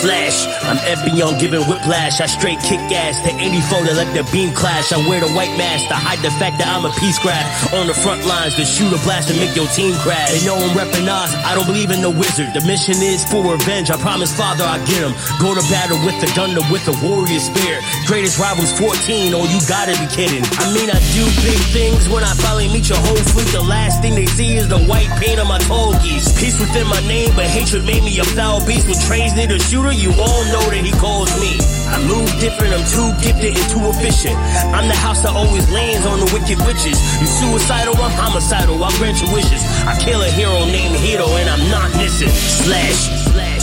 Slash, 0.00 0.46
I'm 0.70 0.78
Epion 0.86 1.34
giving 1.42 1.66
whiplash. 1.66 2.22
I 2.22 2.30
straight 2.30 2.62
kick 2.62 2.78
ass 2.94 3.18
to 3.26 3.34
84 3.34 3.90
to 3.90 3.94
let 3.98 4.06
the 4.14 4.22
beam 4.30 4.54
clash. 4.54 4.94
I 4.94 5.02
wear 5.02 5.18
the 5.18 5.26
white 5.34 5.50
mask 5.58 5.90
to 5.90 5.98
hide 5.98 6.22
the 6.22 6.30
fact 6.38 6.62
that 6.62 6.70
I'm 6.70 6.86
a 6.86 6.94
peace 6.94 7.18
grab. 7.18 7.42
On 7.74 7.90
the 7.90 7.94
front 7.94 8.22
lines 8.22 8.54
to 8.54 8.62
shoot 8.62 8.94
a 8.94 9.00
blast 9.02 9.34
and 9.34 9.42
make 9.42 9.50
your 9.58 9.66
team 9.74 9.98
crash. 9.98 10.30
They 10.30 10.46
know 10.46 10.54
I'm 10.54 10.70
repping 10.78 11.10
Oz. 11.10 11.34
I 11.42 11.58
don't 11.58 11.66
believe 11.66 11.90
in 11.90 12.06
the 12.06 12.14
wizard. 12.14 12.54
The 12.54 12.62
mission 12.62 13.02
is 13.02 13.26
for 13.26 13.42
revenge. 13.42 13.90
I 13.90 13.98
promise, 13.98 14.30
Father, 14.30 14.62
I 14.62 14.78
get 14.86 15.02
him. 15.02 15.10
Go 15.42 15.58
to 15.58 15.64
battle 15.74 15.98
with 16.06 16.14
the 16.22 16.30
gun 16.38 16.54
with 16.70 16.86
the 16.86 16.94
warrior 17.02 17.42
spirit. 17.42 17.82
Greatest 18.06 18.38
rivals 18.38 18.70
14. 18.78 19.34
Oh, 19.34 19.50
you 19.50 19.58
gotta 19.66 19.98
be 19.98 20.06
kidding. 20.06 20.46
I 20.62 20.70
mean, 20.70 20.86
I 20.86 21.02
do 21.18 21.26
big 21.42 21.58
things 21.74 22.06
when 22.06 22.22
I 22.22 22.30
finally 22.38 22.70
meet 22.70 22.86
your 22.86 23.02
whole 23.02 23.18
fleet. 23.34 23.50
The 23.50 23.66
last 23.66 24.06
thing 24.06 24.14
they 24.14 24.30
see 24.30 24.54
is 24.54 24.70
the 24.70 24.78
white 24.86 25.10
paint 25.18 25.42
on 25.42 25.50
my 25.50 25.58
toe. 25.66 25.98
Peace 26.38 26.58
within 26.62 26.86
my 26.86 27.02
name, 27.10 27.34
but 27.34 27.50
hatred 27.50 27.82
made 27.82 28.06
me 28.06 28.14
a 28.22 28.24
foul 28.38 28.62
beast. 28.62 28.86
With 28.86 29.02
trains 29.02 29.34
near 29.34 29.50
the 29.50 29.58
shooter, 29.58 29.90
you 29.90 30.14
all 30.14 30.44
know 30.54 30.59
he 30.84 30.92
calls 30.92 31.32
me. 31.40 31.56
I 31.88 31.98
move 32.06 32.28
different, 32.40 32.72
I'm 32.74 32.86
too 32.86 33.10
gifted 33.20 33.56
and 33.56 33.66
too 33.70 33.82
efficient. 33.90 34.36
I'm 34.74 34.88
the 34.88 34.94
house 34.94 35.22
that 35.22 35.34
always 35.34 35.70
lands 35.70 36.06
on 36.06 36.20
the 36.20 36.28
wicked 36.32 36.58
witches. 36.66 36.96
You 37.20 37.26
suicidal, 37.26 37.96
I'm 37.96 38.12
homicidal, 38.12 38.82
I 38.82 38.90
grant 38.98 39.20
your 39.20 39.32
wishes. 39.32 39.62
I 39.86 39.98
kill 39.98 40.22
a 40.22 40.30
hero 40.30 40.64
named 40.64 40.96
Hito 40.96 41.26
and 41.36 41.48
I'm 41.48 41.64
not 41.70 41.90
missing. 41.96 42.28
Slash, 42.28 43.32
slash. 43.32 43.59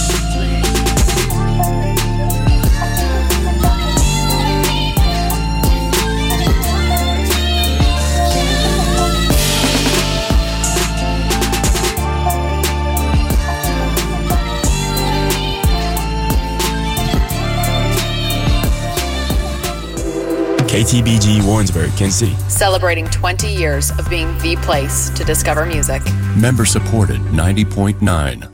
KTBG 20.78 21.44
Warrensburg, 21.44 21.90
City. 22.12 22.36
Celebrating 22.50 23.06
20 23.06 23.48
years 23.48 23.90
of 23.98 24.08
being 24.12 24.38
the 24.38 24.56
place 24.58 25.10
to 25.10 25.24
discover 25.24 25.66
music. 25.66 26.04
Member 26.36 26.66
supported 26.66 27.20
90.9. 27.32 28.44